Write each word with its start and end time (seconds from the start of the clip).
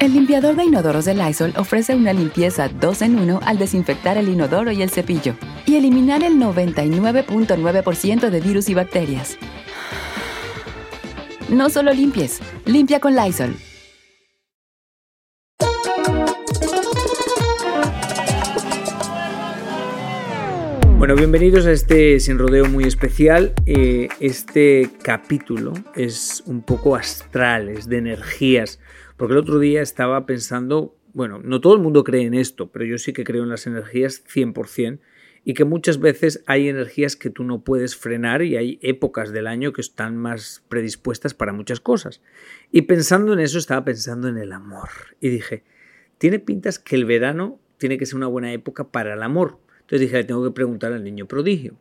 El 0.00 0.14
limpiador 0.14 0.54
de 0.54 0.62
inodoros 0.62 1.06
de 1.06 1.14
Lysol 1.14 1.52
ofrece 1.56 1.96
una 1.96 2.12
limpieza 2.12 2.68
2 2.68 3.02
en 3.02 3.18
1 3.18 3.40
al 3.44 3.58
desinfectar 3.58 4.16
el 4.16 4.28
inodoro 4.28 4.70
y 4.70 4.80
el 4.80 4.90
cepillo 4.90 5.34
y 5.66 5.74
eliminar 5.74 6.22
el 6.22 6.34
99.9% 6.34 8.30
de 8.30 8.40
virus 8.40 8.68
y 8.68 8.74
bacterias. 8.74 9.36
No 11.48 11.68
solo 11.68 11.92
limpies, 11.92 12.38
limpia 12.64 13.00
con 13.00 13.16
Lysol. 13.16 13.56
Bueno, 20.98 21.16
bienvenidos 21.16 21.66
a 21.66 21.72
este 21.72 22.20
sin 22.20 22.38
rodeo 22.38 22.66
muy 22.66 22.84
especial. 22.84 23.52
Eh, 23.66 24.08
este 24.20 24.90
capítulo 25.02 25.72
es 25.96 26.44
un 26.46 26.62
poco 26.62 26.94
astral, 26.94 27.68
es 27.68 27.88
de 27.88 27.98
energías, 27.98 28.78
porque 29.18 29.34
el 29.34 29.40
otro 29.40 29.58
día 29.58 29.82
estaba 29.82 30.24
pensando, 30.24 30.96
bueno, 31.12 31.40
no 31.42 31.60
todo 31.60 31.74
el 31.74 31.80
mundo 31.80 32.04
cree 32.04 32.22
en 32.22 32.32
esto, 32.32 32.72
pero 32.72 32.86
yo 32.86 32.96
sí 32.96 33.12
que 33.12 33.24
creo 33.24 33.42
en 33.42 33.50
las 33.50 33.66
energías 33.66 34.24
100% 34.24 35.00
y 35.44 35.54
que 35.54 35.64
muchas 35.64 36.00
veces 36.00 36.42
hay 36.46 36.68
energías 36.68 37.16
que 37.16 37.28
tú 37.28 37.44
no 37.44 37.62
puedes 37.62 37.96
frenar 37.96 38.42
y 38.42 38.56
hay 38.56 38.78
épocas 38.80 39.32
del 39.32 39.46
año 39.46 39.74
que 39.74 39.82
están 39.82 40.16
más 40.16 40.64
predispuestas 40.68 41.34
para 41.34 41.52
muchas 41.52 41.80
cosas. 41.80 42.22
Y 42.72 42.82
pensando 42.82 43.34
en 43.34 43.40
eso 43.40 43.58
estaba 43.58 43.84
pensando 43.84 44.28
en 44.28 44.38
el 44.38 44.52
amor 44.52 44.88
y 45.20 45.28
dije, 45.28 45.64
tiene 46.16 46.38
pintas 46.38 46.78
que 46.78 46.96
el 46.96 47.04
verano 47.04 47.60
tiene 47.76 47.98
que 47.98 48.06
ser 48.06 48.16
una 48.16 48.26
buena 48.26 48.52
época 48.52 48.90
para 48.90 49.14
el 49.14 49.22
amor 49.22 49.58
entonces 49.88 50.02
dije, 50.02 50.18
le 50.18 50.24
tengo 50.24 50.44
que 50.44 50.50
preguntar 50.50 50.92
al 50.92 51.02
niño 51.02 51.24
prodigio. 51.24 51.78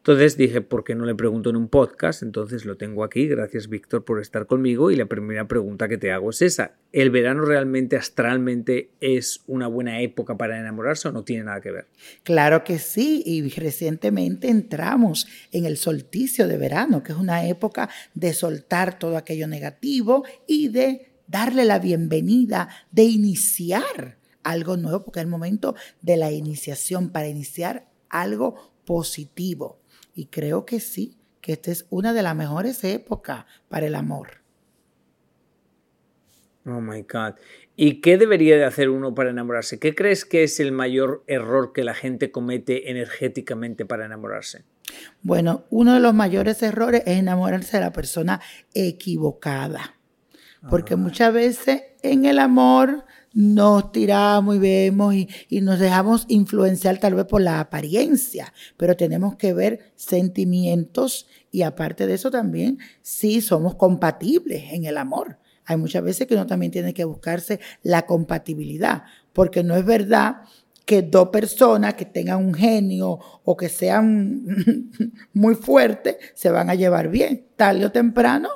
Entonces 0.00 0.38
dije, 0.38 0.62
¿por 0.62 0.82
qué 0.82 0.94
no 0.94 1.04
le 1.04 1.14
pregunto 1.14 1.50
en 1.50 1.56
un 1.56 1.68
podcast? 1.68 2.22
Entonces 2.22 2.64
lo 2.64 2.78
tengo 2.78 3.04
aquí. 3.04 3.28
Gracias, 3.28 3.68
Víctor, 3.68 4.02
por 4.02 4.18
estar 4.18 4.46
conmigo. 4.46 4.90
Y 4.90 4.96
la 4.96 5.04
primera 5.04 5.46
pregunta 5.46 5.88
que 5.88 5.98
te 5.98 6.10
hago 6.10 6.30
es 6.30 6.40
esa. 6.40 6.72
¿El 6.90 7.10
verano 7.10 7.44
realmente 7.44 7.98
astralmente 7.98 8.92
es 9.00 9.42
una 9.46 9.66
buena 9.66 10.00
época 10.00 10.38
para 10.38 10.58
enamorarse 10.58 11.08
o 11.08 11.12
no 11.12 11.22
tiene 11.22 11.44
nada 11.44 11.60
que 11.60 11.70
ver? 11.70 11.86
Claro 12.22 12.64
que 12.64 12.78
sí. 12.78 13.22
Y 13.26 13.46
recientemente 13.50 14.48
entramos 14.48 15.28
en 15.52 15.66
el 15.66 15.76
solsticio 15.76 16.48
de 16.48 16.56
verano, 16.56 17.02
que 17.02 17.12
es 17.12 17.18
una 17.18 17.46
época 17.46 17.90
de 18.14 18.32
soltar 18.32 18.98
todo 18.98 19.18
aquello 19.18 19.48
negativo 19.48 20.24
y 20.46 20.68
de 20.68 21.12
darle 21.26 21.66
la 21.66 21.78
bienvenida, 21.78 22.70
de 22.90 23.02
iniciar 23.02 24.16
algo 24.42 24.78
nuevo, 24.78 25.04
porque 25.04 25.20
es 25.20 25.24
el 25.24 25.30
momento 25.30 25.74
de 26.00 26.16
la 26.16 26.32
iniciación 26.32 27.10
para 27.10 27.28
iniciar 27.28 27.86
algo 28.08 28.72
positivo. 28.86 29.79
Y 30.20 30.26
creo 30.26 30.66
que 30.66 30.80
sí, 30.80 31.16
que 31.40 31.54
esta 31.54 31.70
es 31.70 31.86
una 31.88 32.12
de 32.12 32.22
las 32.22 32.36
mejores 32.36 32.84
épocas 32.84 33.46
para 33.70 33.86
el 33.86 33.94
amor. 33.94 34.42
Oh 36.66 36.82
my 36.82 37.00
God. 37.10 37.36
¿Y 37.74 38.02
qué 38.02 38.18
debería 38.18 38.58
de 38.58 38.66
hacer 38.66 38.90
uno 38.90 39.14
para 39.14 39.30
enamorarse? 39.30 39.78
¿Qué 39.78 39.94
crees 39.94 40.26
que 40.26 40.42
es 40.42 40.60
el 40.60 40.72
mayor 40.72 41.24
error 41.26 41.72
que 41.72 41.84
la 41.84 41.94
gente 41.94 42.30
comete 42.30 42.90
energéticamente 42.90 43.86
para 43.86 44.04
enamorarse? 44.04 44.66
Bueno, 45.22 45.64
uno 45.70 45.94
de 45.94 46.00
los 46.00 46.12
mayores 46.12 46.62
errores 46.62 47.02
es 47.06 47.18
enamorarse 47.18 47.78
de 47.78 47.84
la 47.84 47.92
persona 47.94 48.42
equivocada. 48.74 49.94
Porque 50.68 50.92
ah. 50.92 50.98
muchas 50.98 51.32
veces 51.32 51.84
en 52.02 52.26
el 52.26 52.40
amor 52.40 53.06
nos 53.32 53.92
tiramos 53.92 54.56
y 54.56 54.58
vemos 54.58 55.14
y, 55.14 55.60
nos 55.60 55.78
dejamos 55.78 56.24
influenciar 56.28 56.98
tal 56.98 57.14
vez 57.14 57.26
por 57.26 57.40
la 57.40 57.60
apariencia, 57.60 58.52
pero 58.76 58.96
tenemos 58.96 59.36
que 59.36 59.52
ver 59.52 59.92
sentimientos 59.96 61.26
y 61.50 61.62
aparte 61.62 62.06
de 62.06 62.14
eso 62.14 62.30
también 62.30 62.78
si 63.02 63.40
somos 63.40 63.74
compatibles 63.76 64.72
en 64.72 64.84
el 64.84 64.96
amor. 64.96 65.38
Hay 65.64 65.76
muchas 65.76 66.02
veces 66.02 66.26
que 66.26 66.34
uno 66.34 66.46
también 66.46 66.72
tiene 66.72 66.92
que 66.92 67.04
buscarse 67.04 67.60
la 67.82 68.06
compatibilidad, 68.06 69.04
porque 69.32 69.62
no 69.62 69.76
es 69.76 69.84
verdad 69.84 70.42
que 70.84 71.02
dos 71.02 71.28
personas 71.28 71.94
que 71.94 72.04
tengan 72.04 72.44
un 72.44 72.52
genio 72.52 73.20
o 73.44 73.56
que 73.56 73.68
sean 73.68 74.44
muy 75.32 75.54
fuertes 75.54 76.16
se 76.34 76.50
van 76.50 76.68
a 76.68 76.74
llevar 76.74 77.08
bien. 77.10 77.46
Tarde 77.54 77.86
o 77.86 77.92
temprano 77.92 78.48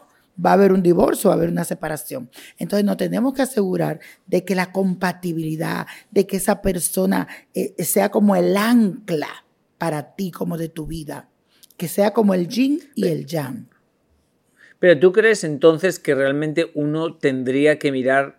va 0.42 0.50
a 0.50 0.54
haber 0.54 0.72
un 0.72 0.82
divorcio, 0.82 1.30
va 1.30 1.34
a 1.34 1.38
haber 1.38 1.50
una 1.50 1.64
separación. 1.64 2.30
Entonces 2.58 2.84
nos 2.84 2.96
tenemos 2.96 3.34
que 3.34 3.42
asegurar 3.42 4.00
de 4.26 4.44
que 4.44 4.54
la 4.54 4.72
compatibilidad, 4.72 5.86
de 6.10 6.26
que 6.26 6.36
esa 6.36 6.62
persona 6.62 7.28
eh, 7.54 7.74
sea 7.84 8.10
como 8.10 8.36
el 8.36 8.56
ancla 8.56 9.44
para 9.78 10.14
ti, 10.14 10.30
como 10.30 10.56
de 10.56 10.68
tu 10.68 10.86
vida, 10.86 11.28
que 11.76 11.88
sea 11.88 12.12
como 12.12 12.34
el 12.34 12.48
yin 12.48 12.80
y 12.94 13.08
el 13.08 13.26
yang. 13.26 13.68
Pero 14.78 14.98
tú 14.98 15.12
crees 15.12 15.44
entonces 15.44 15.98
que 15.98 16.14
realmente 16.14 16.70
uno 16.74 17.14
tendría 17.16 17.78
que 17.78 17.92
mirar 17.92 18.38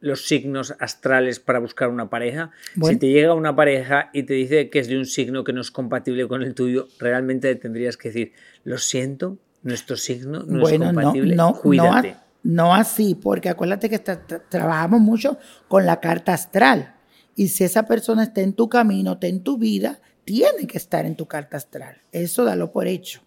los 0.00 0.26
signos 0.26 0.74
astrales 0.78 1.40
para 1.40 1.58
buscar 1.58 1.88
una 1.88 2.08
pareja. 2.08 2.52
Si 2.80 2.96
te 2.96 3.08
llega 3.08 3.34
una 3.34 3.56
pareja 3.56 4.10
y 4.12 4.22
te 4.22 4.34
dice 4.34 4.70
que 4.70 4.78
es 4.78 4.88
de 4.88 4.96
un 4.96 5.06
signo 5.06 5.44
que 5.44 5.52
no 5.52 5.60
es 5.60 5.70
compatible 5.70 6.28
con 6.28 6.42
el 6.42 6.54
tuyo, 6.54 6.86
realmente 6.98 7.54
tendrías 7.56 7.96
que 7.96 8.10
decir, 8.10 8.32
lo 8.62 8.78
siento, 8.78 9.38
nuestro 9.62 9.96
signo 9.96 10.42
no 10.44 10.68
es 10.68 10.78
compatible. 10.78 11.34
No, 11.34 11.50
no, 11.50 11.60
Cuídate. 11.60 12.16
No, 12.42 12.74
así, 12.74 13.14
porque 13.14 13.48
acuérdate 13.48 13.90
que 13.90 13.98
trabajamos 13.98 15.00
mucho 15.00 15.38
con 15.66 15.84
la 15.84 16.00
carta 16.00 16.32
astral. 16.32 16.94
Y 17.34 17.48
si 17.48 17.64
esa 17.64 17.84
persona 17.84 18.22
está 18.22 18.40
en 18.40 18.52
tu 18.52 18.68
camino, 18.68 19.12
está 19.12 19.26
en 19.26 19.42
tu 19.42 19.58
vida, 19.58 20.00
tiene 20.24 20.66
que 20.66 20.78
estar 20.78 21.04
en 21.04 21.16
tu 21.16 21.26
carta 21.26 21.56
astral. 21.56 22.02
Eso 22.12 22.44
dalo 22.44 22.72
por 22.72 22.86
hecho. 22.86 23.20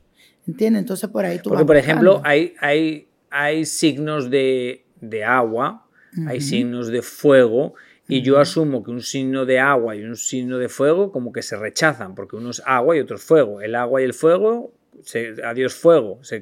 ¿Entiendes? 0.48 0.82
Entonces 0.82 1.10
por 1.10 1.26
ahí 1.26 1.40
tú 1.40 1.50
Porque, 1.50 1.66
por 1.66 1.78
ejemplo, 1.78 2.22
hay, 2.24 2.54
hay, 2.60 3.08
hay 3.30 3.66
signos 3.66 4.30
de, 4.30 4.86
agua, 5.26 5.88
hay 6.28 6.42
signos 6.42 6.88
de 6.88 7.02
fuego, 7.02 7.76
y 8.08 8.22
yo 8.24 8.40
asumo 8.40 8.84
que 8.84 8.92
un 8.92 9.02
signo 9.02 9.46
de 9.46 9.60
agua 9.60 9.96
y 9.96 10.04
un 10.04 10.18
signo 10.18 10.58
de 10.58 10.68
fuego 10.68 11.12
como 11.12 11.32
que 11.32 11.42
se 11.42 11.56
rechazan, 11.56 12.14
porque 12.16 12.36
uno 12.36 12.50
es 12.50 12.62
agua 12.66 12.98
y 12.98 13.00
otro 13.00 13.16
es 13.16 13.24
fuego. 13.24 13.62
El 13.62 13.76
agua 13.76 14.02
y 14.02 14.06
el 14.06 14.14
fuego 14.14 14.74
adiós 15.44 15.74
fuego, 15.74 16.20
se, 16.22 16.42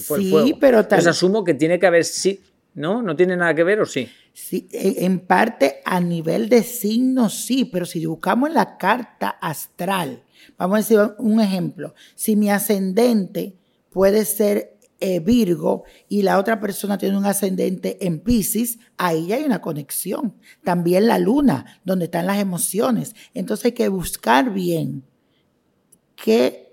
fue 0.00 0.18
el 0.18 0.30
fuego. 0.30 0.58
Pero 0.60 0.80
Entonces 0.80 1.06
asumo 1.06 1.44
que 1.44 1.54
tiene 1.54 1.78
que 1.78 1.86
haber 1.86 2.04
sí, 2.04 2.40
¿no? 2.74 3.02
¿No 3.02 3.16
tiene 3.16 3.36
nada 3.36 3.54
que 3.54 3.64
ver 3.64 3.80
o 3.80 3.86
sí? 3.86 4.08
Sí, 4.32 4.68
en 4.72 5.20
parte 5.20 5.80
a 5.84 6.00
nivel 6.00 6.48
de 6.48 6.62
signos 6.62 7.44
sí, 7.44 7.64
pero 7.64 7.84
si 7.84 8.04
buscamos 8.06 8.48
en 8.48 8.54
la 8.54 8.78
carta 8.78 9.28
astral, 9.28 10.22
vamos 10.56 10.74
a 10.74 10.78
decir 10.78 10.98
un 11.18 11.40
ejemplo, 11.40 11.94
si 12.14 12.36
mi 12.36 12.50
ascendente 12.50 13.56
puede 13.90 14.24
ser 14.24 14.78
eh, 15.04 15.18
Virgo 15.18 15.82
y 16.08 16.22
la 16.22 16.38
otra 16.38 16.60
persona 16.60 16.96
tiene 16.96 17.18
un 17.18 17.26
ascendente 17.26 18.06
en 18.06 18.20
Pisces, 18.20 18.78
ahí 18.96 19.26
ya 19.26 19.36
hay 19.36 19.42
una 19.42 19.60
conexión. 19.60 20.36
También 20.62 21.08
la 21.08 21.18
luna, 21.18 21.80
donde 21.84 22.04
están 22.04 22.28
las 22.28 22.38
emociones. 22.38 23.16
Entonces 23.34 23.64
hay 23.64 23.72
que 23.72 23.88
buscar 23.88 24.54
bien 24.54 25.02
qué 26.14 26.71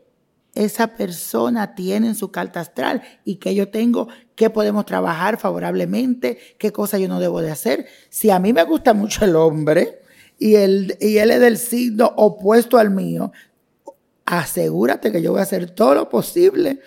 esa 0.56 0.96
persona 0.96 1.76
tiene 1.76 2.08
en 2.08 2.16
su 2.16 2.32
carta 2.32 2.60
astral 2.60 3.02
y 3.24 3.36
que 3.36 3.56
yo 3.56 3.70
tengo, 3.70 4.08
qué 4.36 4.50
podemos 4.50 4.86
trabajar 4.86 5.38
favorablemente, 5.38 6.40
qué 6.58 6.72
cosas 6.72 7.00
yo 7.00 7.08
no 7.08 7.20
debo 7.20 7.42
de 7.42 7.52
hacer. 7.52 7.88
Si 8.10 8.30
a 8.30 8.40
mí 8.40 8.54
me 8.54 8.64
gusta 8.64 8.94
mucho 8.94 9.26
el 9.26 9.36
hombre 9.36 10.02
y, 10.38 10.56
él, 10.56 10.98
y 11.00 11.18
él 11.18 11.32
es 11.32 11.40
del 11.40 11.58
signo 11.58 12.14
opuesto 12.16 12.78
al 12.78 12.90
mío, 12.90 13.32
asegúrate 14.26 15.12
que 15.12 15.22
yo 15.22 15.32
voy 15.32 15.40
a 15.40 15.44
hacer 15.44 15.72
todo 15.72 15.96
lo 15.96 16.10
posible 16.10 16.80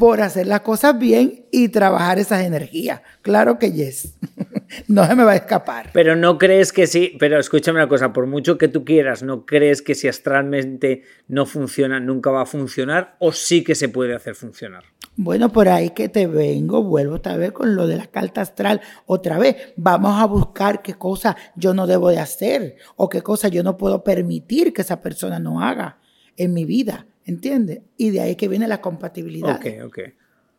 por 0.00 0.22
hacer 0.22 0.46
las 0.46 0.62
cosas 0.62 0.98
bien 0.98 1.44
y 1.50 1.68
trabajar 1.68 2.18
esas 2.18 2.46
energías. 2.46 3.02
Claro 3.20 3.58
que 3.58 3.70
yes. 3.70 4.14
no 4.88 5.06
se 5.06 5.14
me 5.14 5.24
va 5.24 5.32
a 5.32 5.36
escapar. 5.36 5.90
Pero 5.92 6.16
no 6.16 6.38
crees 6.38 6.72
que 6.72 6.86
sí, 6.86 7.18
pero 7.20 7.38
escúchame 7.38 7.80
una 7.80 7.86
cosa, 7.86 8.10
por 8.10 8.26
mucho 8.26 8.56
que 8.56 8.68
tú 8.68 8.82
quieras, 8.82 9.22
¿no 9.22 9.44
crees 9.44 9.82
que 9.82 9.94
si 9.94 10.08
astralmente 10.08 11.02
no 11.28 11.44
funciona, 11.44 12.00
nunca 12.00 12.30
va 12.30 12.40
a 12.40 12.46
funcionar 12.46 13.16
o 13.18 13.32
sí 13.32 13.62
que 13.62 13.74
se 13.74 13.90
puede 13.90 14.14
hacer 14.14 14.34
funcionar? 14.34 14.84
Bueno, 15.16 15.52
por 15.52 15.68
ahí 15.68 15.90
que 15.90 16.08
te 16.08 16.26
vengo, 16.26 16.82
vuelvo 16.82 17.16
otra 17.16 17.36
vez 17.36 17.52
con 17.52 17.76
lo 17.76 17.86
de 17.86 17.98
la 17.98 18.06
carta 18.06 18.40
astral, 18.40 18.80
otra 19.04 19.38
vez, 19.38 19.74
vamos 19.76 20.18
a 20.18 20.24
buscar 20.24 20.80
qué 20.80 20.94
cosa 20.94 21.36
yo 21.56 21.74
no 21.74 21.86
debo 21.86 22.08
de 22.08 22.20
hacer 22.20 22.76
o 22.96 23.10
qué 23.10 23.20
cosa 23.20 23.48
yo 23.48 23.62
no 23.62 23.76
puedo 23.76 24.02
permitir 24.02 24.72
que 24.72 24.80
esa 24.80 25.02
persona 25.02 25.38
no 25.38 25.62
haga 25.62 25.98
en 26.38 26.54
mi 26.54 26.64
vida, 26.64 27.06
¿entiendes? 27.24 27.80
Y 27.96 28.10
de 28.10 28.20
ahí 28.20 28.36
que 28.36 28.48
viene 28.48 28.66
la 28.68 28.80
compatibilidad. 28.80 29.56
Ok, 29.56 29.66
ok. 29.86 29.98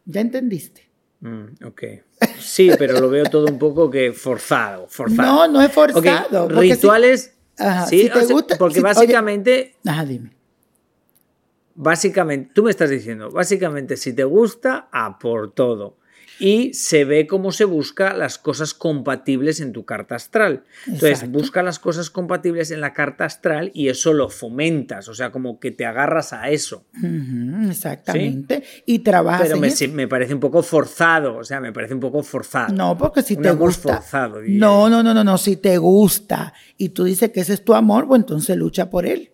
¿Ya 0.06 0.22
entendiste? 0.22 0.90
Mm, 1.22 1.66
ok. 1.66 1.84
Sí, 2.40 2.72
pero 2.80 3.00
lo 3.00 3.10
veo 3.10 3.26
todo 3.26 3.46
un 3.48 3.60
poco 3.60 3.90
que 3.92 4.12
forzado, 4.14 4.88
forzado. 4.88 5.48
No, 5.48 5.48
no 5.48 5.62
es 5.62 5.72
forzado. 5.72 6.46
Ok, 6.46 6.52
Rituales. 6.60 7.36
Ajá, 7.58 7.86
sí, 7.86 8.04
si 8.04 8.10
te 8.10 8.20
o 8.20 8.22
sea, 8.26 8.34
gusta- 8.36 8.58
porque 8.58 8.76
si- 8.76 8.80
oye- 8.80 8.84
básicamente, 8.94 9.76
Ajá, 9.86 10.04
dime. 10.06 10.32
básicamente, 11.76 12.52
tú 12.54 12.64
me 12.64 12.72
estás 12.72 12.90
diciendo, 12.90 13.30
básicamente, 13.32 13.98
si 13.98 14.14
te 14.14 14.24
gusta, 14.24 14.88
a 14.92 15.20
por 15.20 15.52
todo. 15.52 15.98
Y 16.42 16.74
se 16.74 17.06
ve 17.06 17.28
cómo 17.28 17.52
se 17.52 17.66
busca 17.66 18.14
las 18.16 18.38
cosas 18.38 18.74
compatibles 18.74 19.60
en 19.62 19.72
tu 19.74 19.86
carta 19.86 20.16
astral. 20.16 20.64
Entonces, 20.88 21.10
Exacto. 21.20 21.38
busca 21.38 21.62
las 21.64 21.78
cosas 21.80 22.10
compatibles 22.10 22.72
en 22.72 22.82
la 22.82 22.94
carta 22.94 23.26
astral 23.26 23.72
y 23.74 23.90
eso 23.90 24.12
lo 24.14 24.30
fomentas, 24.30 25.08
o 25.08 25.14
sea, 25.14 25.32
como 25.32 25.60
que 25.60 25.72
te 25.72 25.86
agarras 25.86 26.34
a 26.34 26.50
eso. 26.50 26.86
Exactamente. 27.70 28.64
Y 28.86 29.00
trabajas 29.00 29.44
Pero 29.44 29.56
en 29.56 29.62
me, 29.62 29.68
eso. 29.68 29.78
sí, 29.78 29.88
me 29.88 30.08
parece 30.08 30.34
un 30.34 30.40
poco 30.40 30.64
forzado, 30.64 31.38
o 31.38 31.44
sea, 31.44 31.60
me 31.60 31.72
parece 31.72 31.94
un 31.94 32.00
poco 32.00 32.24
forzado. 32.24 32.74
No, 32.74 32.98
porque 32.98 33.22
si 33.22 33.36
Un 33.36 33.44
te 33.44 33.50
amor 33.50 33.68
gusta. 33.68 33.96
forzado, 33.98 34.40
diría 34.42 34.60
no, 34.60 34.90
no, 34.90 35.04
no, 35.04 35.14
no, 35.14 35.24
no. 35.24 35.38
Si 35.38 35.58
te 35.58 35.78
gusta 35.78 36.54
y 36.78 36.90
tú 36.90 37.04
dices 37.04 37.32
que 37.32 37.42
ese 37.42 37.54
es 37.54 37.64
tu 37.64 37.74
amor, 37.74 38.08
pues 38.08 38.20
entonces 38.22 38.58
lucha 38.58 38.90
por 38.90 39.06
él. 39.06 39.32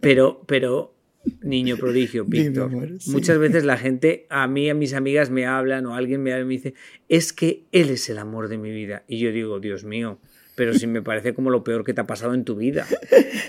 Pero, 0.00 0.42
pero, 0.46 0.93
niño 1.42 1.76
prodigio, 1.76 2.24
Víctor, 2.24 2.70
sí. 2.98 3.10
muchas 3.10 3.38
veces 3.38 3.64
la 3.64 3.76
gente, 3.76 4.26
a 4.30 4.46
mí, 4.46 4.68
a 4.70 4.74
mis 4.74 4.94
amigas 4.94 5.30
me 5.30 5.46
hablan 5.46 5.86
o 5.86 5.94
alguien 5.94 6.22
me 6.22 6.32
habla 6.32 6.44
y 6.44 6.48
me 6.48 6.54
dice, 6.54 6.74
es 7.08 7.32
que 7.32 7.64
él 7.72 7.90
es 7.90 8.08
el 8.10 8.18
amor 8.18 8.48
de 8.48 8.58
mi 8.58 8.70
vida. 8.70 9.04
Y 9.08 9.18
yo 9.18 9.32
digo, 9.32 9.60
Dios 9.60 9.84
mío, 9.84 10.18
pero 10.54 10.74
si 10.74 10.86
me 10.86 11.02
parece 11.02 11.34
como 11.34 11.50
lo 11.50 11.64
peor 11.64 11.84
que 11.84 11.94
te 11.94 12.00
ha 12.00 12.06
pasado 12.06 12.34
en 12.34 12.44
tu 12.44 12.56
vida. 12.56 12.86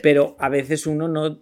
Pero 0.02 0.36
a 0.40 0.50
veces 0.50 0.88
uno 0.88 1.08
no, 1.08 1.40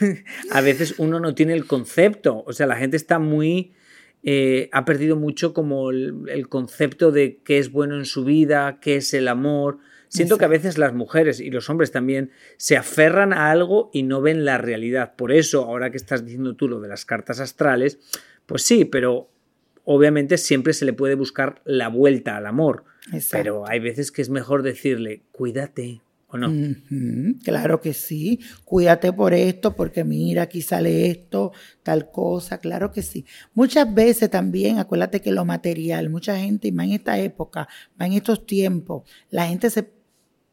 a 0.50 0.60
veces 0.60 0.94
uno 0.98 1.20
no 1.20 1.34
tiene 1.34 1.54
el 1.54 1.66
concepto. 1.66 2.44
O 2.46 2.52
sea, 2.52 2.66
la 2.66 2.76
gente 2.76 2.96
está 2.96 3.18
muy... 3.18 3.72
eh, 4.22 4.68
ha 4.72 4.84
perdido 4.84 5.16
mucho 5.16 5.54
como 5.54 5.90
el, 5.90 6.24
el 6.28 6.48
concepto 6.48 7.12
de 7.12 7.38
qué 7.44 7.58
es 7.58 7.70
bueno 7.70 7.96
en 7.96 8.04
su 8.04 8.24
vida, 8.24 8.78
qué 8.80 8.96
es 8.96 9.14
el 9.14 9.28
amor. 9.28 9.78
Siento 10.08 10.38
que 10.38 10.44
a 10.44 10.48
veces 10.48 10.78
las 10.78 10.94
mujeres 10.94 11.40
y 11.40 11.50
los 11.50 11.68
hombres 11.70 11.92
también 11.92 12.30
se 12.56 12.76
aferran 12.76 13.32
a 13.32 13.50
algo 13.50 13.90
y 13.92 14.02
no 14.02 14.20
ven 14.20 14.44
la 14.44 14.58
realidad. 14.58 15.14
Por 15.16 15.32
eso, 15.32 15.64
ahora 15.64 15.90
que 15.90 15.96
estás 15.96 16.24
diciendo 16.24 16.54
tú 16.54 16.68
lo 16.68 16.80
de 16.80 16.88
las 16.88 17.04
cartas 17.04 17.40
astrales, 17.40 17.98
pues 18.46 18.62
sí, 18.62 18.84
pero 18.84 19.30
obviamente 19.84 20.38
siempre 20.38 20.72
se 20.72 20.84
le 20.84 20.92
puede 20.92 21.14
buscar 21.14 21.62
la 21.64 21.88
vuelta 21.88 22.36
al 22.36 22.46
amor. 22.46 22.84
Exacto. 23.12 23.38
Pero 23.38 23.68
hay 23.68 23.80
veces 23.80 24.12
que 24.12 24.22
es 24.22 24.30
mejor 24.30 24.62
decirle, 24.62 25.22
cuídate, 25.32 26.02
¿o 26.28 26.36
no? 26.36 26.52
Claro 27.42 27.80
que 27.80 27.94
sí. 27.94 28.40
Cuídate 28.64 29.12
por 29.12 29.32
esto, 29.32 29.74
porque 29.74 30.04
mira, 30.04 30.42
aquí 30.42 30.60
sale 30.60 31.10
esto, 31.10 31.52
tal 31.82 32.10
cosa. 32.10 32.58
Claro 32.58 32.92
que 32.92 33.00
sí. 33.00 33.24
Muchas 33.54 33.92
veces 33.94 34.28
también, 34.28 34.78
acuérdate 34.78 35.22
que 35.22 35.32
lo 35.32 35.44
material, 35.46 36.10
mucha 36.10 36.36
gente, 36.36 36.68
y 36.68 36.72
más 36.72 36.86
en 36.86 36.92
esta 36.92 37.18
época, 37.18 37.68
más 37.96 38.08
en 38.08 38.14
estos 38.14 38.46
tiempos, 38.46 39.04
la 39.30 39.46
gente 39.46 39.70
se 39.70 39.97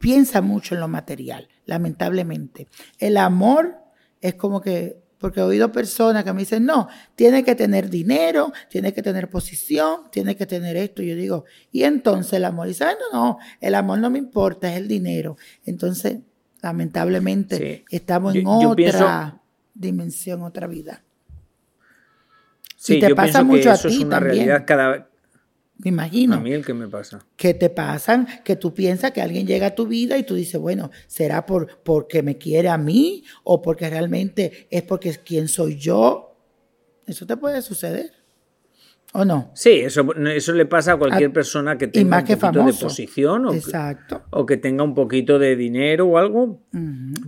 piensa 0.06 0.40
mucho 0.40 0.74
en 0.76 0.80
lo 0.82 0.86
material, 0.86 1.48
lamentablemente. 1.64 2.68
El 3.00 3.16
amor 3.16 3.74
es 4.20 4.34
como 4.36 4.60
que, 4.60 5.02
porque 5.18 5.40
he 5.40 5.42
oído 5.42 5.72
personas 5.72 6.22
que 6.22 6.32
me 6.32 6.38
dicen, 6.42 6.64
no, 6.64 6.86
tiene 7.16 7.42
que 7.42 7.56
tener 7.56 7.90
dinero, 7.90 8.52
tiene 8.70 8.92
que 8.92 9.02
tener 9.02 9.28
posición, 9.28 10.02
tiene 10.12 10.36
que 10.36 10.46
tener 10.46 10.76
esto. 10.76 11.02
Y 11.02 11.08
yo 11.08 11.16
digo, 11.16 11.44
y 11.72 11.82
entonces 11.82 12.34
el 12.34 12.44
amor 12.44 12.68
dice, 12.68 12.84
"Ay, 12.84 12.94
no, 13.12 13.18
no, 13.20 13.38
el 13.60 13.74
amor 13.74 13.98
no 13.98 14.08
me 14.08 14.18
importa, 14.20 14.70
es 14.70 14.76
el 14.76 14.86
dinero. 14.86 15.36
Entonces, 15.64 16.18
lamentablemente, 16.62 17.56
Sí. 17.56 17.84
estamos 17.96 18.36
en 18.36 18.44
Yo- 18.44 18.50
otra 18.70 18.74
pienso- 18.76 19.40
dimensión, 19.74 20.42
otra 20.44 20.68
vida. 20.68 21.02
Sí, 22.76 22.98
y 22.98 23.00
te 23.00 23.08
yo 23.08 23.16
pasa 23.16 23.40
pienso 23.40 23.44
mucho 23.46 23.62
que 23.64 23.68
a 23.70 23.74
eso 23.74 23.88
es 23.88 23.98
ti 23.98 24.04
una 24.04 24.20
también. 24.20 24.36
realidad 24.46 24.64
cada... 24.66 25.08
Me 25.78 25.90
imagino. 25.90 26.36
A 26.36 26.40
mí 26.40 26.52
el 26.52 26.64
que 26.64 26.72
me 26.74 26.88
pasa. 26.88 27.26
que 27.36 27.52
te 27.52 27.68
pasan, 27.68 28.26
que 28.44 28.56
tú 28.56 28.72
piensas 28.72 29.10
que 29.12 29.20
alguien 29.20 29.46
llega 29.46 29.66
a 29.68 29.74
tu 29.74 29.86
vida 29.86 30.16
y 30.16 30.22
tú 30.22 30.34
dices, 30.34 30.58
bueno, 30.60 30.90
¿será 31.06 31.44
por, 31.44 31.80
porque 31.82 32.22
me 32.22 32.38
quiere 32.38 32.68
a 32.70 32.78
mí 32.78 33.24
o 33.44 33.60
porque 33.60 33.88
realmente 33.90 34.66
es 34.70 34.82
porque 34.82 35.10
es 35.10 35.18
quien 35.18 35.48
soy 35.48 35.76
yo? 35.76 36.34
Eso 37.06 37.26
te 37.26 37.36
puede 37.36 37.60
suceder. 37.62 38.12
¿O 39.12 39.24
no? 39.24 39.50
Sí, 39.54 39.70
eso, 39.70 40.04
eso 40.26 40.52
le 40.52 40.66
pasa 40.66 40.92
a 40.92 40.96
cualquier 40.98 41.30
A- 41.30 41.32
persona 41.32 41.78
que 41.78 41.86
tenga 41.86 42.10
más 42.10 42.22
un 42.22 42.26
que 42.26 42.36
poquito 42.36 42.58
famoso. 42.60 42.78
de 42.78 42.84
posición 42.84 43.46
o 43.46 43.50
que, 43.52 43.56
Exacto. 43.58 44.22
o 44.30 44.44
que 44.46 44.56
tenga 44.56 44.82
un 44.82 44.94
poquito 44.94 45.38
de 45.38 45.56
dinero 45.56 46.06
o 46.06 46.18
algo. 46.18 46.60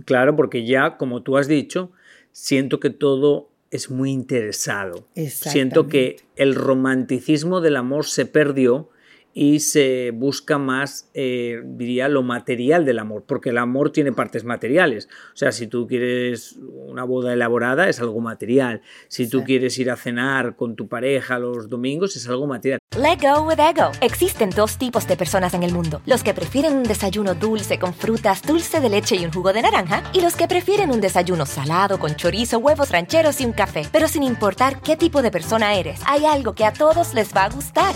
Claro, 0.05 0.35
porque 0.35 0.65
ya, 0.65 0.97
como 0.97 1.23
tú 1.23 1.37
has 1.37 1.47
dicho, 1.47 1.91
siento 2.31 2.79
que 2.79 2.89
todo 2.89 3.51
es 3.71 3.89
muy 3.89 4.11
interesado. 4.11 5.07
Siento 5.29 5.87
que 5.87 6.17
el 6.35 6.55
romanticismo 6.55 7.61
del 7.61 7.75
amor 7.75 8.05
se 8.05 8.25
perdió 8.25 8.89
y 9.41 9.61
se 9.61 10.11
busca 10.13 10.57
más, 10.57 11.09
eh, 11.13 11.61
diría, 11.63 12.09
lo 12.09 12.23
material 12.23 12.83
del 12.83 12.99
amor, 12.99 13.23
porque 13.25 13.51
el 13.51 13.57
amor 13.57 13.89
tiene 13.93 14.11
partes 14.11 14.43
materiales. 14.43 15.07
O 15.33 15.37
sea, 15.37 15.53
si 15.53 15.65
tú 15.67 15.87
quieres 15.87 16.57
una 16.59 17.05
boda 17.05 17.31
elaborada 17.31 17.87
es 17.87 18.01
algo 18.01 18.19
material. 18.19 18.81
Si 19.07 19.29
tú 19.29 19.39
Sí. 19.39 19.45
quieres 19.45 19.79
ir 19.79 19.91
a 19.91 19.95
cenar 19.95 20.57
con 20.57 20.75
tu 20.75 20.89
pareja 20.89 21.39
los 21.39 21.69
domingos 21.69 22.17
es 22.17 22.27
algo 22.27 22.47
material. 22.47 22.79
Let 22.97 23.19
go 23.21 23.43
with 23.43 23.59
ego. 23.61 23.91
Existen 24.01 24.49
dos 24.49 24.77
tipos 24.77 25.07
de 25.07 25.15
personas 25.15 25.53
en 25.53 25.63
el 25.63 25.71
mundo: 25.71 26.01
los 26.05 26.21
que 26.21 26.33
prefieren 26.33 26.73
un 26.75 26.83
desayuno 26.83 27.33
dulce 27.33 27.79
con 27.79 27.93
frutas, 27.93 28.41
dulce 28.41 28.81
de 28.81 28.89
leche 28.89 29.15
y 29.15 29.23
un 29.23 29.31
jugo 29.31 29.53
de 29.53 29.61
naranja, 29.61 30.03
y 30.11 30.19
los 30.19 30.35
que 30.35 30.49
prefieren 30.49 30.91
un 30.91 30.99
desayuno 30.99 31.45
salado 31.45 31.97
con 31.97 32.13
chorizo, 32.17 32.57
huevos 32.57 32.91
rancheros 32.91 33.39
y 33.39 33.45
un 33.45 33.53
café. 33.53 33.83
Pero 33.89 34.09
sin 34.09 34.23
importar 34.23 34.81
qué 34.81 34.97
tipo 34.97 35.21
de 35.21 35.31
persona 35.31 35.75
eres, 35.75 36.01
hay 36.05 36.25
algo 36.25 36.55
que 36.55 36.65
a 36.65 36.73
todos 36.73 37.13
les 37.13 37.33
va 37.33 37.45
a 37.45 37.49
gustar. 37.49 37.95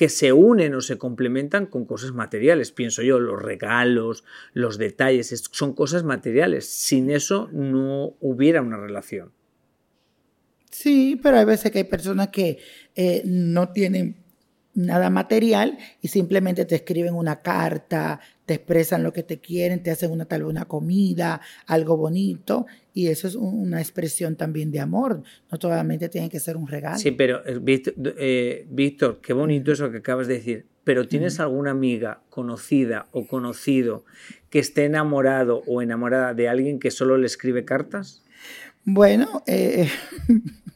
que 0.00 0.08
se 0.08 0.32
unen 0.32 0.72
o 0.74 0.80
se 0.80 0.96
complementan 0.96 1.66
con 1.66 1.84
cosas 1.84 2.12
materiales. 2.12 2.72
Pienso 2.72 3.02
yo, 3.02 3.20
los 3.20 3.38
regalos, 3.42 4.24
los 4.54 4.78
detalles, 4.78 5.30
es- 5.30 5.44
son 5.52 5.74
cosas 5.74 6.04
materiales. 6.04 6.64
Sin 6.64 7.10
eso 7.10 7.50
no 7.52 8.14
hubiera 8.18 8.62
una 8.62 8.78
relación. 8.78 9.30
Sí, 10.70 11.20
pero 11.22 11.36
hay 11.36 11.44
veces 11.44 11.70
que 11.70 11.78
hay 11.80 11.84
personas 11.84 12.28
que 12.28 12.56
eh, 12.94 13.20
no 13.26 13.72
tienen 13.74 14.16
nada 14.74 15.10
material 15.10 15.78
y 16.00 16.08
simplemente 16.08 16.64
te 16.64 16.76
escriben 16.76 17.14
una 17.14 17.42
carta, 17.42 18.20
te 18.46 18.54
expresan 18.54 19.02
lo 19.02 19.12
que 19.12 19.22
te 19.22 19.38
quieren, 19.40 19.82
te 19.82 19.90
hacen 19.90 20.10
una 20.12 20.24
tal 20.26 20.42
vez 20.42 20.50
una 20.50 20.64
comida, 20.66 21.40
algo 21.66 21.96
bonito 21.96 22.66
y 22.94 23.08
eso 23.08 23.26
es 23.28 23.34
un- 23.34 23.60
una 23.60 23.80
expresión 23.80 24.36
también 24.36 24.70
de 24.70 24.80
amor. 24.80 25.22
No 25.50 25.58
solamente 25.60 26.08
tiene 26.08 26.28
que 26.30 26.40
ser 26.40 26.56
un 26.56 26.66
regalo. 26.68 26.98
Sí, 26.98 27.10
pero 27.10 27.44
eh, 27.46 27.58
Víctor, 27.60 27.94
eh, 28.18 28.66
Víctor, 28.70 29.20
qué 29.20 29.32
bonito 29.32 29.72
eso 29.72 29.90
que 29.90 29.98
acabas 29.98 30.26
de 30.28 30.34
decir. 30.34 30.66
Pero 30.82 31.06
¿tienes 31.06 31.38
alguna 31.40 31.72
amiga 31.72 32.22
conocida 32.30 33.06
o 33.12 33.26
conocido 33.26 34.04
que 34.48 34.58
esté 34.60 34.86
enamorado 34.86 35.62
o 35.66 35.82
enamorada 35.82 36.32
de 36.32 36.48
alguien 36.48 36.80
que 36.80 36.90
solo 36.90 37.18
le 37.18 37.26
escribe 37.26 37.64
cartas? 37.64 38.22
Bueno, 38.84 39.42
eh, 39.46 39.88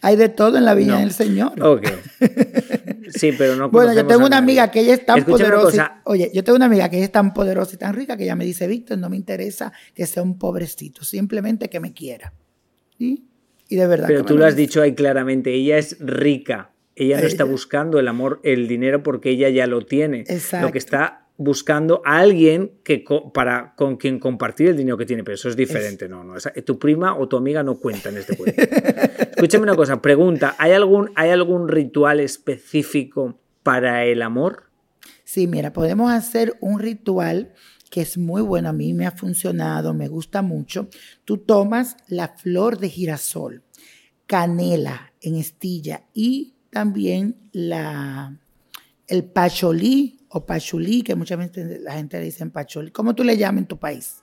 hay 0.00 0.16
de 0.16 0.28
todo 0.28 0.58
en 0.58 0.64
la 0.64 0.74
vida 0.74 0.94
No. 0.94 1.00
del 1.00 1.12
Señor. 1.12 1.52
Ok. 1.62 1.88
Sí, 3.14 3.32
pero 3.36 3.56
no 3.56 3.68
Bueno, 3.68 3.92
yo 3.92 4.06
tengo 4.06 4.24
una 4.24 4.38
amiga 4.38 4.70
que 4.70 4.80
ella 4.80 4.94
es 4.94 5.04
tan 5.04 5.22
poderosa. 5.24 5.96
y- 5.98 6.00
oye, 6.04 6.30
yo 6.32 6.42
tengo 6.44 6.56
una 6.56 6.64
amiga 6.66 6.88
que 6.88 6.96
ella 6.96 7.04
es 7.06 7.12
tan 7.12 7.34
poderosa 7.34 7.74
y 7.74 7.78
tan 7.78 7.94
rica 7.94 8.16
que 8.16 8.24
ella 8.24 8.36
me 8.36 8.44
dice, 8.46 8.66
Víctor, 8.66 8.96
no 8.98 9.10
me 9.10 9.16
interesa 9.16 9.72
que 9.94 10.06
sea 10.06 10.22
un 10.22 10.38
pobrecito, 10.38 11.04
simplemente 11.04 11.68
que 11.68 11.78
me 11.80 11.92
quiera. 11.92 12.32
¿Sí? 12.98 13.26
Y 13.68 13.76
de 13.76 13.86
verdad. 13.86 14.06
Pero 14.06 14.22
que 14.22 14.28
tú 14.28 14.38
lo 14.38 14.46
has 14.46 14.56
dice. 14.56 14.66
dicho 14.68 14.82
ahí 14.82 14.94
claramente, 14.94 15.52
ella 15.52 15.76
es 15.78 15.96
rica. 16.00 16.70
Ella 16.96 17.20
no 17.20 17.26
está 17.26 17.42
Ella. 17.44 17.52
buscando 17.52 17.98
el 17.98 18.08
amor, 18.08 18.40
el 18.44 18.66
dinero 18.68 19.02
porque 19.02 19.30
ella 19.30 19.48
ya 19.50 19.66
lo 19.66 19.84
tiene. 19.84 20.20
Exacto. 20.28 20.66
Lo 20.66 20.72
que 20.72 20.78
está 20.78 21.21
buscando 21.42 22.02
a 22.04 22.18
alguien 22.18 22.72
que 22.84 23.04
para 23.34 23.74
con 23.76 23.96
quien 23.96 24.18
compartir 24.18 24.68
el 24.68 24.76
dinero 24.76 24.96
que 24.96 25.06
tiene, 25.06 25.24
pero 25.24 25.34
eso 25.34 25.48
es 25.48 25.56
diferente, 25.56 26.08
no, 26.08 26.22
no, 26.24 26.36
esa- 26.36 26.52
tu 26.64 26.78
prima 26.78 27.16
o 27.16 27.28
tu 27.28 27.36
amiga 27.36 27.62
no 27.62 27.76
cuenta 27.78 28.08
en 28.10 28.16
este 28.18 28.36
cuento. 28.36 28.62
Escúchame 28.62 29.64
una 29.64 29.76
cosa, 29.76 30.00
pregunta, 30.00 30.54
¿hay 30.58 30.72
algún 30.72 31.10
hay 31.14 31.30
algún 31.30 31.68
ritual 31.68 32.20
específico 32.20 33.38
para 33.62 34.04
el 34.04 34.22
amor? 34.22 34.64
Sí, 35.24 35.46
mira, 35.46 35.72
podemos 35.72 36.10
hacer 36.12 36.56
un 36.60 36.78
ritual 36.78 37.52
que 37.90 38.00
es 38.02 38.16
muy 38.16 38.40
bueno, 38.40 38.70
a 38.70 38.72
mí 38.72 38.94
me 38.94 39.06
ha 39.06 39.10
funcionado, 39.10 39.92
me 39.92 40.08
gusta 40.08 40.40
mucho. 40.40 40.88
Tú 41.26 41.38
tomas 41.38 41.96
la 42.08 42.28
flor 42.28 42.78
de 42.78 42.88
girasol, 42.88 43.62
canela 44.26 45.12
en 45.20 45.36
estilla 45.36 46.04
y 46.14 46.54
también 46.70 47.36
la, 47.52 48.38
el 49.06 49.24
pacholí 49.24 50.20
o 50.32 50.46
pachulí, 50.46 51.02
que 51.02 51.14
mucha 51.14 51.36
gente, 51.36 51.78
la 51.80 51.92
gente 51.92 52.18
le 52.18 52.24
dice 52.24 52.44
pacholí. 52.46 52.90
¿Cómo 52.90 53.14
tú 53.14 53.22
le 53.22 53.36
llamas 53.36 53.62
en 53.62 53.68
tu 53.68 53.78
país? 53.78 54.22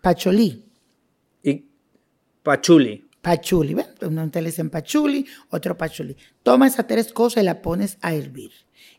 Pacholí. 0.00 0.64
Y 1.42 1.66
pachuli. 2.42 3.04
Pachuli, 3.20 3.74
¿ven? 3.74 3.86
Uno 4.02 4.30
te 4.30 4.40
le 4.40 4.50
dicen 4.50 4.70
pachuli, 4.70 5.26
otro 5.50 5.76
pachuli. 5.76 6.16
Toma 6.44 6.68
esas 6.68 6.86
tres 6.86 7.12
cosas 7.12 7.42
y 7.42 7.46
la 7.46 7.60
pones 7.60 7.98
a 8.00 8.14
hervir. 8.14 8.52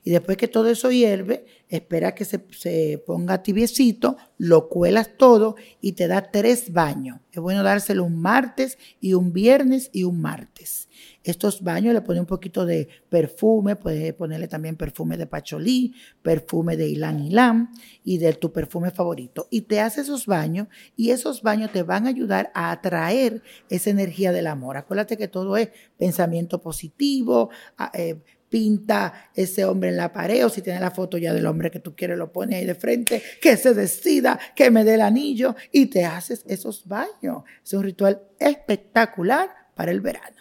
Y 0.03 0.11
después 0.11 0.37
que 0.37 0.49
todo 0.49 0.69
eso 0.69 0.91
hierve, 0.91 1.45
espera 1.69 2.13
que 2.13 2.25
se, 2.25 2.45
se 2.51 3.01
ponga 3.05 3.41
tibiecito, 3.41 4.17
lo 4.37 4.67
cuelas 4.67 5.17
todo 5.17 5.55
y 5.79 5.93
te 5.93 6.07
da 6.07 6.31
tres 6.31 6.73
baños. 6.73 7.21
Es 7.31 7.39
bueno 7.41 7.63
dárselo 7.63 8.03
un 8.03 8.21
martes 8.21 8.77
y 8.99 9.13
un 9.13 9.31
viernes 9.31 9.89
y 9.93 10.03
un 10.03 10.19
martes. 10.19 10.88
Estos 11.23 11.61
baños 11.61 11.93
le 11.93 12.01
pones 12.01 12.21
un 12.21 12.25
poquito 12.25 12.65
de 12.65 12.87
perfume, 13.09 13.75
puedes 13.75 14.13
ponerle 14.13 14.47
también 14.47 14.77
perfume 14.77 15.17
de 15.17 15.27
pacholí, 15.27 15.93
perfume 16.21 16.77
de 16.77 16.87
ilán 16.87 17.19
ilán 17.19 17.71
y 18.03 18.19
de 18.19 18.33
tu 18.33 18.53
perfume 18.53 18.91
favorito. 18.91 19.47
Y 19.51 19.61
te 19.61 19.81
haces 19.81 20.05
esos 20.05 20.25
baños 20.25 20.67
y 20.95 21.11
esos 21.11 21.41
baños 21.41 21.71
te 21.71 21.83
van 21.83 22.05
a 22.05 22.09
ayudar 22.09 22.51
a 22.53 22.71
atraer 22.71 23.43
esa 23.69 23.89
energía 23.89 24.31
del 24.31 24.47
amor. 24.47 24.77
Acuérdate 24.77 25.17
que 25.17 25.27
todo 25.27 25.57
es 25.57 25.69
pensamiento 25.97 26.61
positivo, 26.61 27.49
eh, 27.93 28.21
pinta 28.49 29.29
ese 29.35 29.65
hombre 29.65 29.89
en 29.89 29.97
la 29.97 30.11
pared 30.11 30.45
o 30.45 30.49
si 30.49 30.61
tiene 30.61 30.79
la 30.79 30.91
foto 30.91 31.17
ya 31.17 31.33
del 31.33 31.45
hombre 31.45 31.69
que 31.69 31.79
tú 31.79 31.95
quieres 31.95 32.17
lo 32.17 32.31
pone 32.31 32.55
ahí 32.55 32.65
de 32.65 32.75
frente, 32.75 33.21
que 33.41 33.57
se 33.57 33.73
decida, 33.73 34.39
que 34.55 34.71
me 34.71 34.83
dé 34.83 34.95
el 34.95 35.01
anillo 35.01 35.55
y 35.71 35.87
te 35.87 36.05
haces 36.05 36.43
esos 36.47 36.87
baños. 36.87 37.43
Es 37.63 37.73
un 37.73 37.83
ritual 37.83 38.21
espectacular 38.39 39.49
para 39.75 39.91
el 39.91 40.01
verano. 40.01 40.37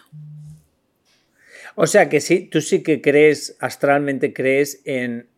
O 1.80 1.87
sea 1.87 2.08
que 2.08 2.20
sí, 2.20 2.40
tú 2.40 2.61
sí 2.61 2.82
que 2.82 3.00
crees, 3.00 3.56
astralmente 3.61 4.32
crees 4.32 4.82
en 4.85 5.28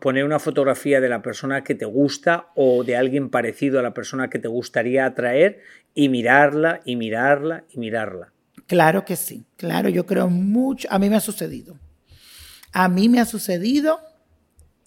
poner 0.00 0.24
una 0.24 0.38
fotografía 0.38 0.98
de 0.98 1.10
la 1.10 1.20
persona 1.20 1.62
que 1.62 1.74
te 1.74 1.84
gusta 1.84 2.46
o 2.54 2.84
de 2.84 2.96
alguien 2.96 3.28
parecido 3.28 3.78
a 3.78 3.82
la 3.82 3.92
persona 3.92 4.30
que 4.30 4.38
te 4.38 4.48
gustaría 4.48 5.04
atraer 5.04 5.60
y 5.92 6.08
mirarla 6.08 6.80
y 6.86 6.96
mirarla 6.96 7.64
y 7.70 7.78
mirarla. 7.80 8.32
Claro 8.66 9.04
que 9.04 9.14
sí, 9.14 9.44
claro, 9.58 9.90
yo 9.90 10.06
creo 10.06 10.30
mucho, 10.30 10.88
a 10.90 10.98
mí 10.98 11.10
me 11.10 11.16
ha 11.16 11.20
sucedido. 11.20 11.78
A 12.72 12.88
mí 12.88 13.10
me 13.10 13.20
ha 13.20 13.26
sucedido 13.26 14.00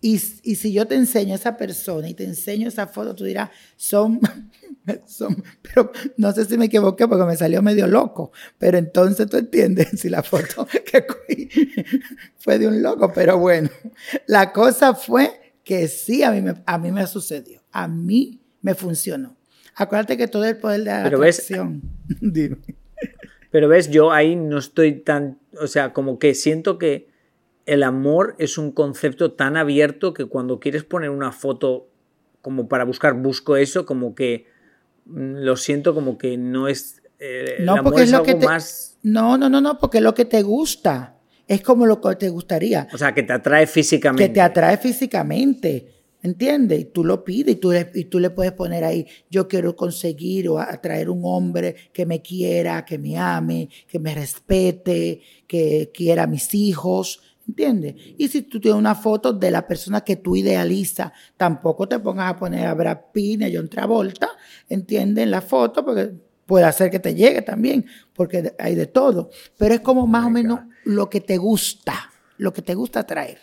y, 0.01 0.13
y 0.43 0.55
si 0.55 0.71
yo 0.73 0.85
te 0.87 0.95
enseño 0.95 1.33
a 1.33 1.37
esa 1.37 1.57
persona 1.57 2.07
y 2.09 2.13
te 2.13 2.23
enseño 2.23 2.67
esa 2.67 2.87
foto, 2.87 3.15
tú 3.15 3.23
dirás, 3.23 3.49
son, 3.75 4.19
son, 5.07 5.43
pero 5.61 5.91
no 6.17 6.31
sé 6.31 6.45
si 6.45 6.57
me 6.57 6.65
equivoqué 6.65 7.07
porque 7.07 7.23
me 7.25 7.35
salió 7.35 7.61
medio 7.61 7.87
loco, 7.87 8.31
pero 8.57 8.77
entonces 8.77 9.27
tú 9.29 9.37
entiendes 9.37 9.99
si 9.99 10.09
la 10.09 10.23
foto 10.23 10.67
que 10.91 11.05
cogí 11.05 11.49
fue 12.37 12.59
de 12.59 12.67
un 12.67 12.81
loco, 12.81 13.11
pero 13.13 13.37
bueno, 13.37 13.69
la 14.27 14.53
cosa 14.53 14.93
fue 14.93 15.53
que 15.63 15.87
sí, 15.87 16.23
a 16.23 16.31
mí 16.31 16.41
me, 16.41 16.55
a 16.65 16.77
mí 16.77 16.91
me 16.91 17.05
sucedió, 17.07 17.61
a 17.71 17.87
mí 17.87 18.39
me 18.61 18.73
funcionó. 18.75 19.35
Acuérdate 19.75 20.17
que 20.17 20.27
todo 20.27 20.45
el 20.45 20.57
poder 20.57 20.79
de 20.79 20.85
la 20.85 21.03
Pero 21.03 21.19
ves- 21.19 21.39
atracción. 21.39 21.81
Dime. 22.21 22.57
Pero 23.51 23.67
ves, 23.67 23.89
yo 23.89 24.11
ahí 24.11 24.35
no 24.35 24.57
estoy 24.57 25.01
tan, 25.01 25.39
o 25.61 25.67
sea, 25.67 25.93
como 25.93 26.19
que 26.19 26.33
siento 26.35 26.77
que 26.77 27.09
el 27.67 27.83
amor 27.83 28.35
es 28.39 28.57
un 28.57 28.71
concepto 28.71 29.33
tan 29.33 29.55
abierto 29.57 30.13
que 30.13 30.25
cuando 30.25 30.59
quieres 30.59 30.83
poner 30.83 31.09
una 31.11 31.31
foto 31.31 31.89
como 32.41 32.67
para 32.67 32.83
buscar, 32.85 33.13
busco 33.13 33.55
eso, 33.57 33.85
como 33.85 34.15
que 34.15 34.45
mm, 35.05 35.35
lo 35.43 35.55
siento 35.57 35.93
como 35.93 36.17
que 36.17 36.37
no 36.37 36.67
es... 36.67 37.01
eh, 37.19 37.57
No, 37.59 37.73
el 37.73 37.79
amor 37.79 37.83
porque 37.83 38.01
es 38.01 38.07
es 38.07 38.11
lo 38.11 38.17
algo 38.19 38.25
que 38.25 38.35
te- 38.35 38.45
más... 38.45 38.97
No, 39.03 39.37
no, 39.37 39.49
no, 39.49 39.61
no, 39.61 39.77
porque 39.79 39.97
es 39.99 40.03
lo 40.03 40.13
que 40.13 40.25
te 40.25 40.41
gusta. 40.41 41.17
Es 41.47 41.61
como 41.61 41.85
lo 41.85 42.01
que 42.01 42.15
te 42.15 42.29
gustaría. 42.29 42.87
O 42.93 42.97
sea, 42.97 43.13
que 43.13 43.23
te 43.23 43.31
atrae 43.33 43.67
físicamente. 43.67 44.27
Que 44.27 44.33
te 44.33 44.41
atrae 44.41 44.77
físicamente. 44.77 45.93
¿Entiendes? 46.23 46.79
Y 46.79 46.85
tú 46.85 47.05
lo 47.05 47.23
pides 47.23 47.53
y 47.55 47.57
tú, 47.57 47.71
le, 47.71 47.89
y 47.93 48.05
tú 48.05 48.19
le 48.19 48.31
puedes 48.31 48.51
poner 48.51 48.83
ahí, 48.83 49.05
yo 49.29 49.47
quiero 49.47 49.75
conseguir 49.75 50.49
o 50.49 50.57
atraer 50.59 51.09
un 51.09 51.21
hombre 51.23 51.75
que 51.93 52.05
me 52.05 52.21
quiera, 52.21 52.83
que 52.83 52.97
me 52.97 53.17
ame, 53.17 53.69
que 53.87 53.99
me 53.99 54.13
respete, 54.15 55.21
que 55.47 55.91
quiera 55.93 56.23
a 56.23 56.27
mis 56.27 56.53
hijos. 56.55 57.21
¿Entiendes? 57.47 57.95
Y 58.17 58.27
si 58.27 58.41
tú 58.41 58.59
tienes 58.59 58.77
una 58.77 58.93
foto 58.93 59.31
de 59.31 59.51
la 59.51 59.65
persona 59.65 60.01
que 60.01 60.17
tú 60.17 60.35
idealizas, 60.35 61.13
tampoco 61.37 61.87
te 61.87 61.97
pongas 61.97 62.33
a 62.33 62.35
poner 62.35 62.67
a 62.67 62.73
Brad 62.73 62.99
Pitt, 63.13 63.43
a 63.43 63.47
John 63.51 63.69
Travolta, 63.69 64.29
¿entiendes? 64.67 65.23
En 65.23 65.31
la 65.31 65.41
foto, 65.41 65.85
porque 65.85 66.11
puede 66.45 66.65
hacer 66.65 66.91
que 66.91 66.99
te 66.99 67.15
llegue 67.15 67.41
también, 67.41 67.85
porque 68.13 68.53
hay 68.59 68.75
de 68.75 68.87
todo. 68.87 69.29
Pero 69.57 69.75
es 69.75 69.79
como 69.81 70.07
más 70.07 70.25
o 70.25 70.29
menos 70.29 70.61
lo 70.83 71.09
que 71.09 71.21
te 71.21 71.37
gusta, 71.37 72.11
lo 72.37 72.51
que 72.51 72.61
te 72.61 72.75
gusta 72.75 73.05
traer. 73.05 73.39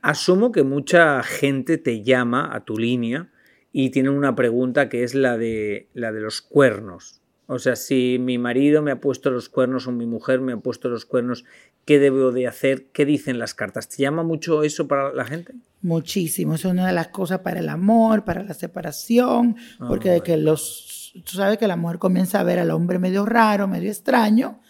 Asumo 0.00 0.52
que 0.52 0.62
mucha 0.62 1.22
gente 1.22 1.78
te 1.78 2.02
llama 2.02 2.54
a 2.54 2.64
tu 2.64 2.76
línea 2.76 3.30
y 3.72 3.90
tienen 3.90 4.12
una 4.12 4.36
pregunta 4.36 4.88
que 4.88 5.02
es 5.02 5.14
la 5.14 5.36
de, 5.36 5.88
la 5.94 6.12
de 6.12 6.20
los 6.20 6.42
cuernos. 6.42 7.22
O 7.46 7.58
sea, 7.58 7.76
si 7.76 8.18
mi 8.18 8.38
marido 8.38 8.80
me 8.80 8.90
ha 8.90 9.00
puesto 9.00 9.30
los 9.30 9.48
cuernos 9.48 9.86
o 9.86 9.92
mi 9.92 10.06
mujer 10.06 10.40
me 10.40 10.52
ha 10.52 10.56
puesto 10.56 10.88
los 10.88 11.04
cuernos, 11.04 11.44
¿qué 11.84 11.98
debo 11.98 12.32
de 12.32 12.46
hacer? 12.46 12.86
¿Qué 12.92 13.04
dicen 13.04 13.38
las 13.38 13.54
cartas? 13.54 13.88
¿Te 13.88 14.02
llama 14.02 14.22
mucho 14.22 14.62
eso 14.62 14.88
para 14.88 15.12
la 15.12 15.24
gente? 15.26 15.54
Muchísimo. 15.82 16.54
Es 16.54 16.64
una 16.64 16.86
de 16.86 16.94
las 16.94 17.08
cosas 17.08 17.40
para 17.40 17.60
el 17.60 17.68
amor, 17.68 18.24
para 18.24 18.42
la 18.42 18.54
separación, 18.54 19.56
porque 19.78 20.10
de 20.10 20.20
que 20.22 20.38
los, 20.38 21.12
tú 21.24 21.36
sabes 21.36 21.58
que 21.58 21.68
la 21.68 21.76
mujer 21.76 21.98
comienza 21.98 22.40
a 22.40 22.44
ver 22.44 22.58
al 22.58 22.70
hombre 22.70 22.98
medio 22.98 23.26
raro, 23.26 23.68
medio 23.68 23.90
extraño, 23.90 24.60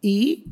y 0.00 0.46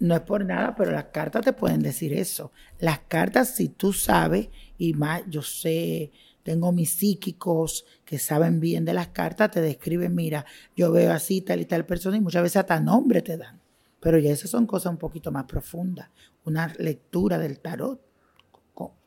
no 0.00 0.16
es 0.16 0.20
por 0.22 0.44
nada, 0.44 0.74
pero 0.74 0.90
las 0.90 1.04
cartas 1.06 1.44
te 1.44 1.52
pueden 1.52 1.80
decir 1.80 2.12
eso. 2.12 2.50
Las 2.80 2.98
cartas, 3.06 3.54
si 3.54 3.68
tú 3.68 3.92
sabes, 3.92 4.48
y 4.82 4.94
más, 4.94 5.22
yo 5.28 5.42
sé, 5.42 6.10
tengo 6.42 6.72
mis 6.72 6.90
psíquicos 6.90 7.86
que 8.04 8.18
saben 8.18 8.58
bien 8.58 8.84
de 8.84 8.92
las 8.92 9.08
cartas, 9.08 9.52
te 9.52 9.60
describen, 9.60 10.12
mira, 10.12 10.44
yo 10.74 10.90
veo 10.90 11.12
así 11.12 11.40
tal 11.40 11.60
y 11.60 11.66
tal 11.66 11.86
persona, 11.86 12.16
y 12.16 12.20
muchas 12.20 12.42
veces 12.42 12.56
hasta 12.56 12.80
nombre 12.80 13.22
te 13.22 13.36
dan. 13.36 13.60
Pero 14.00 14.18
ya 14.18 14.32
esas 14.32 14.50
son 14.50 14.66
cosas 14.66 14.90
un 14.90 14.98
poquito 14.98 15.30
más 15.30 15.44
profundas. 15.44 16.10
Una 16.44 16.74
lectura 16.78 17.38
del 17.38 17.60
tarot 17.60 18.00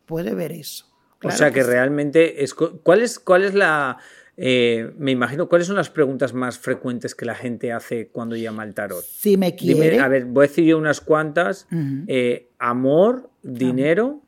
puede 0.05 0.34
ver 0.34 0.53
eso. 0.53 0.86
o 1.22 1.29
sea, 1.29 1.51
que, 1.51 1.62
sí. 1.62 1.70
realmente 1.70 2.41
es... 2.41 2.53
¿Cuál 2.53 3.01
es, 3.01 3.20
cuál 3.20 3.44
es 3.44 3.53
la... 3.53 3.98
eh, 4.38 4.94
me 4.98 5.12
imagino, 5.12 5.50
¿cuáles 5.50 5.67
son 5.67 5.75
las 5.75 5.89
preguntas 5.89 6.34
más 6.34 6.58
frecuentes 6.58 7.15
que 7.15 7.25
la 7.25 7.36
gente 7.36 7.74
hace 7.74 8.08
cuando 8.08 8.38
llama 8.38 8.63
al 8.63 8.74
tarot? 8.74 9.03
Si 9.03 9.36
me 9.36 9.55
quiere. 9.58 9.89
Dime, 9.89 10.00
a 10.00 10.08
ver, 10.08 10.24
voy 10.24 10.46
a 10.46 10.48
decir 10.48 10.63
yo 10.63 10.77
unas 10.77 11.01
cuantas. 11.01 11.67
Eh, 12.08 12.48
amor, 12.60 13.29
dinero 13.44 14.22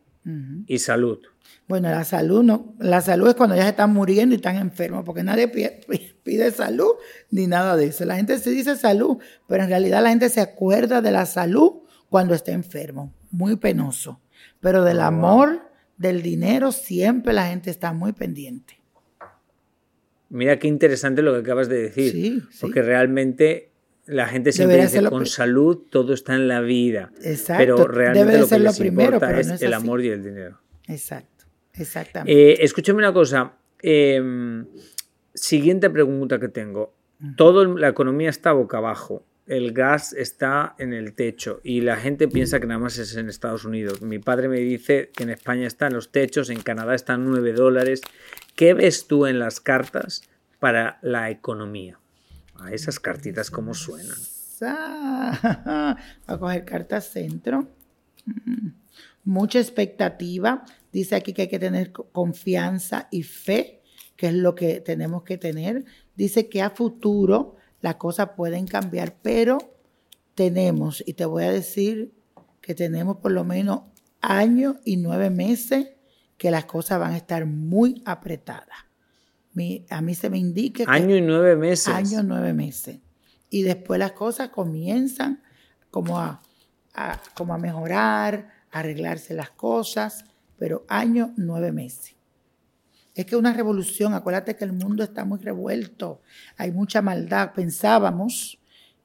Y 0.67 0.79
salud. 0.79 1.19
Bueno, 1.67 1.89
la 1.89 2.03
salud 2.03 2.43
no. 2.43 2.75
La 2.79 3.01
salud 3.01 3.29
es 3.29 3.35
cuando 3.35 3.55
ya 3.55 3.63
se 3.63 3.69
están 3.69 3.93
muriendo 3.93 4.33
y 4.35 4.37
están 4.37 4.57
enfermos, 4.57 5.03
porque 5.05 5.23
nadie 5.23 5.47
pide, 5.47 5.81
pide 6.23 6.51
salud 6.51 6.91
ni 7.31 7.47
nada 7.47 7.75
de 7.77 7.87
eso. 7.87 8.03
La 8.05 8.15
gente 8.17 8.37
se 8.39 8.49
dice 8.49 8.75
salud, 8.75 9.17
pero 9.47 9.63
en 9.63 9.69
realidad 9.69 10.03
la 10.03 10.09
gente 10.09 10.29
se 10.29 10.41
acuerda 10.41 11.01
de 11.01 11.11
la 11.11 11.25
salud 11.25 11.79
cuando 12.09 12.33
está 12.33 12.51
enfermo. 12.51 13.13
Muy 13.31 13.55
penoso. 13.57 14.19
Pero 14.59 14.83
del 14.83 14.97
Oh, 14.97 15.01
wow. 15.01 15.07
amor, 15.07 15.61
del 15.97 16.21
dinero, 16.21 16.71
siempre 16.71 17.33
la 17.33 17.47
gente 17.47 17.69
está 17.69 17.93
muy 17.93 18.11
pendiente. 18.13 18.81
Mira 20.29 20.59
qué 20.59 20.67
interesante 20.67 21.21
lo 21.21 21.33
que 21.33 21.39
acabas 21.39 21.69
de 21.69 21.83
decir. 21.83 22.11
Sí, 22.11 22.41
sí. 22.51 22.57
Porque 22.59 22.81
realmente 22.81 23.71
la 24.07 24.27
gente 24.27 24.51
siempre 24.51 24.77
dice 24.81 25.03
con 25.09 25.25
salud 25.25 25.77
todo 25.89 26.13
está 26.13 26.35
en 26.35 26.47
la 26.47 26.61
vida. 26.61 27.11
Exacto. 27.23 27.57
Pero 27.75 27.87
realmente 27.87 28.19
Debe 28.25 28.31
de 28.33 28.39
lo 28.39 28.45
que 28.45 28.49
ser 28.49 28.59
lo 28.61 28.65
les 28.69 28.79
primero, 28.79 29.13
importa 29.15 29.39
es 29.39 29.61
el 29.61 29.73
amor 29.73 30.01
y 30.03 30.09
el 30.09 30.23
dinero. 30.23 30.59
Exacto. 30.87 31.45
Exactamente. 31.73 32.31
Eh, 32.51 32.57
escúchame 32.63 32.97
una 32.99 33.13
cosa. 33.13 33.53
eh, 33.83 34.63
siguiente 35.33 35.89
pregunta 35.89 36.39
que 36.39 36.47
tengo. 36.49 36.95
Todo 37.35 37.61
el- 37.61 37.75
la 37.81 37.89
economía 37.89 38.29
está 38.29 38.51
boca 38.53 38.77
abajo. 38.77 39.23
el 39.49 39.71
gas 39.71 40.11
está 40.11 40.75
en 40.77 40.91
el 40.91 41.13
techo 41.13 41.61
y 41.63 41.79
la 41.79 41.95
gente 41.95 42.27
piensa 42.27 42.59
que 42.59 42.67
nada 42.67 42.81
más 42.81 42.97
es 42.97 43.15
en 43.15 43.29
Estados 43.29 43.63
Unidos. 43.63 44.01
Mi 44.01 44.19
padre 44.19 44.49
me 44.49 44.57
dice 44.59 45.09
que 45.15 45.23
en 45.23 45.29
España 45.29 45.65
están 45.67 45.93
los 45.93 46.11
techos, 46.11 46.49
en 46.49 46.59
Canadá 46.59 46.93
están 46.95 47.23
9 47.23 47.53
dólares. 47.53 48.01
¿Qué 48.57 48.73
ves 48.73 49.07
tú 49.07 49.25
en 49.25 49.39
las 49.39 49.61
cartas 49.61 50.23
para 50.59 50.99
la 51.01 51.29
economía? 51.29 51.97
A 52.59 52.71
esas 52.71 52.99
cartitas 52.99 53.51
cómo 53.51 53.73
suenan. 53.73 54.17
Va 54.61 55.97
a 56.25 56.39
coger 56.39 56.65
cartas 56.65 57.09
centro. 57.09 57.67
Mm. 58.25 58.69
Mucha 59.23 59.59
expectativa. 59.59 60.65
Dice 60.91 61.15
aquí 61.15 61.33
que 61.33 61.43
hay 61.43 61.47
que 61.47 61.59
tener 61.59 61.91
confianza 61.91 63.07
y 63.11 63.23
fe, 63.23 63.81
que 64.15 64.27
es 64.27 64.33
lo 64.33 64.55
que 64.55 64.81
tenemos 64.81 65.23
que 65.23 65.37
tener. 65.37 65.85
Dice 66.15 66.49
que 66.49 66.61
a 66.61 66.69
futuro 66.69 67.55
las 67.81 67.95
cosas 67.95 68.29
pueden 68.35 68.65
cambiar, 68.67 69.17
pero 69.21 69.57
tenemos, 70.33 71.03
y 71.05 71.13
te 71.13 71.25
voy 71.25 71.43
a 71.43 71.51
decir 71.51 72.13
que 72.61 72.73
tenemos 72.73 73.17
por 73.17 73.31
lo 73.31 73.43
menos 73.43 73.81
años 74.21 74.77
y 74.85 74.97
nueve 74.97 75.29
meses 75.29 75.89
que 76.37 76.51
las 76.51 76.65
cosas 76.65 76.99
van 76.99 77.13
a 77.13 77.17
estar 77.17 77.45
muy 77.45 78.01
apretadas. 78.05 78.86
A 79.89 80.01
mí 80.01 80.15
se 80.15 80.29
me 80.29 80.37
indica 80.37 80.85
que... 80.85 80.91
Año 80.91 81.15
y 81.15 81.21
nueve 81.21 81.55
meses. 81.55 81.87
Año 81.87 82.21
y 82.21 82.23
nueve 82.23 82.53
meses. 82.53 82.99
Y 83.49 83.63
después 83.63 83.99
las 83.99 84.11
cosas 84.11 84.49
comienzan 84.49 85.41
como 85.89 86.19
a, 86.19 86.41
como 87.33 87.53
a 87.53 87.57
mejorar, 87.57 88.49
a 88.71 88.79
arreglarse 88.79 89.33
las 89.33 89.51
cosas, 89.51 90.25
pero 90.57 90.85
año, 90.87 91.33
nueve 91.37 91.71
meses. 91.71 92.15
Es 93.15 93.25
que 93.25 93.35
una 93.35 93.53
revolución, 93.53 94.13
acuérdate 94.13 94.55
que 94.55 94.65
el 94.65 94.73
mundo 94.73 95.03
está 95.03 95.25
muy 95.25 95.39
revuelto, 95.39 96.21
hay 96.57 96.71
mucha 96.71 97.01
maldad. 97.01 97.53
Pensábamos, 97.53 98.59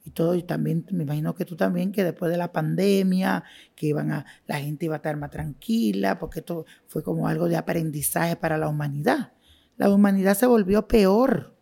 y 0.04 0.10
todo, 0.10 0.34
y 0.34 0.42
también 0.42 0.84
me 0.90 1.04
imagino 1.04 1.34
que 1.34 1.44
tú 1.44 1.56
también, 1.56 1.92
que 1.92 2.02
después 2.02 2.30
de 2.30 2.36
la 2.36 2.52
pandemia, 2.52 3.44
que 3.74 3.86
iban 3.86 4.10
a, 4.10 4.26
la 4.46 4.58
gente 4.58 4.86
iba 4.86 4.96
a 4.96 4.98
estar 4.98 5.16
más 5.16 5.30
tranquila, 5.30 6.18
porque 6.18 6.40
esto 6.40 6.66
fue 6.88 7.02
como 7.02 7.28
algo 7.28 7.48
de 7.48 7.56
aprendizaje 7.56 8.36
para 8.36 8.58
la 8.58 8.68
humanidad. 8.68 9.32
La 9.82 9.90
humanidad 9.90 10.36
se 10.36 10.46
volvió 10.46 10.86
peor. 10.86 11.56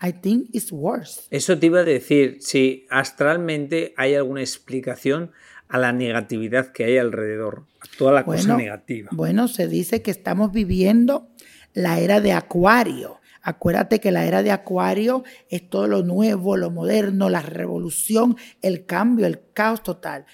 I 0.00 0.12
think 0.12 0.48
it's 0.52 0.70
worse. 0.70 1.22
Eso 1.30 1.58
te 1.58 1.66
iba 1.66 1.80
a 1.80 1.82
decir, 1.84 2.36
si 2.38 2.86
astralmente 2.88 3.94
hay 3.96 4.14
alguna 4.14 4.42
explicación 4.42 5.32
a 5.66 5.78
la 5.78 5.92
negatividad 5.92 6.70
que 6.70 6.84
hay 6.84 6.98
alrededor, 6.98 7.66
a 7.80 7.98
toda 7.98 8.12
la 8.12 8.24
cosa 8.24 8.56
negativa. 8.56 9.08
Bueno, 9.10 9.48
se 9.48 9.66
dice 9.66 10.02
que 10.02 10.12
estamos 10.12 10.52
viviendo 10.52 11.26
la 11.74 11.98
era 11.98 12.20
de 12.20 12.30
Acuario. 12.30 13.18
Acuérdate 13.42 13.98
que 13.98 14.12
la 14.12 14.24
era 14.24 14.44
de 14.44 14.52
Acuario 14.52 15.24
es 15.48 15.68
todo 15.68 15.88
lo 15.88 16.04
nuevo, 16.04 16.56
lo 16.56 16.70
moderno, 16.70 17.28
la 17.28 17.42
revolución, 17.42 18.36
el 18.62 18.86
cambio, 18.86 19.26
el 19.26 19.40
caos 19.52 19.82
total. 19.82 20.26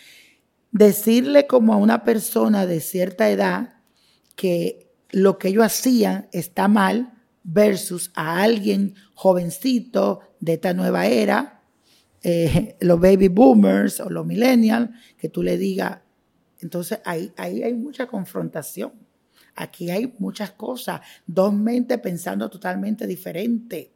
Decirle 0.72 1.46
como 1.46 1.72
a 1.72 1.78
una 1.78 2.04
persona 2.04 2.66
de 2.66 2.80
cierta 2.80 3.30
edad 3.30 3.76
que 4.34 4.85
lo 5.10 5.38
que 5.38 5.48
ellos 5.48 5.64
hacían 5.64 6.28
está 6.32 6.68
mal 6.68 7.12
versus 7.42 8.10
a 8.14 8.42
alguien 8.42 8.94
jovencito 9.14 10.20
de 10.40 10.54
esta 10.54 10.74
nueva 10.74 11.06
era, 11.06 11.62
eh, 12.22 12.76
los 12.80 13.00
baby 13.00 13.28
boomers 13.28 14.00
o 14.00 14.10
los 14.10 14.26
millennials, 14.26 14.90
que 15.16 15.28
tú 15.28 15.42
le 15.42 15.56
digas, 15.56 16.00
entonces 16.60 17.00
ahí, 17.04 17.32
ahí 17.36 17.62
hay 17.62 17.74
mucha 17.74 18.06
confrontación. 18.06 18.92
Aquí 19.54 19.90
hay 19.90 20.14
muchas 20.18 20.50
cosas, 20.50 21.00
dos 21.26 21.54
mentes 21.54 21.98
pensando 22.00 22.50
totalmente 22.50 23.06
diferente. 23.06 23.94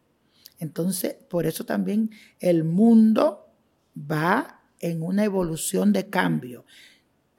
Entonces, 0.58 1.14
por 1.28 1.44
eso 1.46 1.64
también 1.64 2.10
el 2.38 2.64
mundo 2.64 3.46
va 3.94 4.62
en 4.78 5.02
una 5.02 5.24
evolución 5.24 5.92
de 5.92 6.08
cambio. 6.08 6.64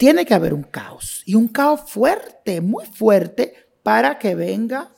Tiene 0.02 0.26
que 0.26 0.34
haber 0.34 0.56
un 0.56 0.64
caos 0.64 1.22
y 1.28 1.36
un 1.36 1.48
caos 1.48 1.82
fuerte, 1.86 2.60
muy 2.60 2.88
fuerte, 2.88 3.70
para 3.84 4.18
que 4.18 4.34
venga 4.34 4.90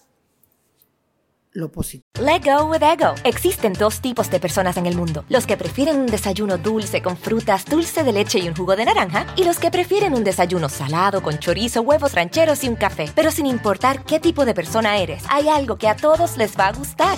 lo 1.51 1.73
positivo. 1.73 2.25
Let 2.25 2.43
go 2.45 2.67
with 2.67 2.81
ego. 2.81 3.13
Existen 3.25 3.73
dos 3.73 3.99
tipos 3.99 4.31
de 4.31 4.39
personas 4.39 4.77
en 4.77 4.85
el 4.85 4.95
mundo: 4.95 5.25
los 5.27 5.45
que 5.45 5.57
prefieren 5.57 5.99
un 5.99 6.05
desayuno 6.05 6.57
dulce 6.57 7.01
con 7.01 7.17
frutas, 7.17 7.65
dulce 7.65 8.05
de 8.05 8.13
leche 8.13 8.39
y 8.39 8.47
un 8.47 8.55
jugo 8.55 8.77
de 8.77 8.85
naranja, 8.85 9.27
y 9.35 9.43
los 9.43 9.59
que 9.59 9.71
prefieren 9.71 10.13
un 10.13 10.23
desayuno 10.23 10.69
salado 10.69 11.21
con 11.21 11.37
chorizo, 11.37 11.81
huevos 11.81 12.13
rancheros 12.13 12.63
y 12.63 12.69
un 12.69 12.77
café. 12.77 13.11
Pero 13.13 13.29
sin 13.29 13.45
importar 13.45 14.05
qué 14.05 14.21
tipo 14.21 14.45
de 14.45 14.53
persona 14.53 14.99
eres, 14.99 15.25
hay 15.29 15.49
algo 15.49 15.77
que 15.77 15.89
a 15.89 15.97
todos 15.97 16.37
les 16.37 16.57
va 16.57 16.67
a 16.67 16.71
gustar. 16.71 17.17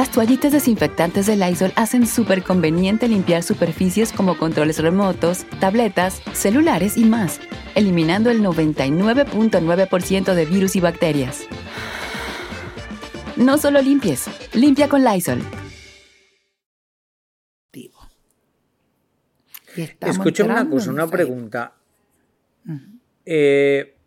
Las 0.00 0.10
toallitas 0.12 0.50
desinfectantes 0.50 1.26
de 1.26 1.36
Lysol 1.36 1.74
hacen 1.76 2.06
súper 2.06 2.42
conveniente 2.42 3.06
limpiar 3.06 3.42
superficies 3.42 4.12
como 4.12 4.38
controles 4.38 4.78
remotos, 4.78 5.44
tabletas, 5.60 6.22
celulares 6.32 6.96
y 6.96 7.04
más, 7.04 7.38
eliminando 7.74 8.30
el 8.30 8.40
99.9% 8.40 10.32
de 10.32 10.46
virus 10.46 10.74
y 10.74 10.80
bacterias. 10.80 11.42
No 13.36 13.58
solo 13.58 13.82
limpies, 13.82 14.24
limpia 14.54 14.88
con 14.88 15.04
Lysol. 15.04 15.42
Escúchame 20.00 20.52
una 20.52 20.70
cosa, 20.70 20.90
una 20.92 21.08
pregunta. 21.08 21.74
Eh, 23.26 23.98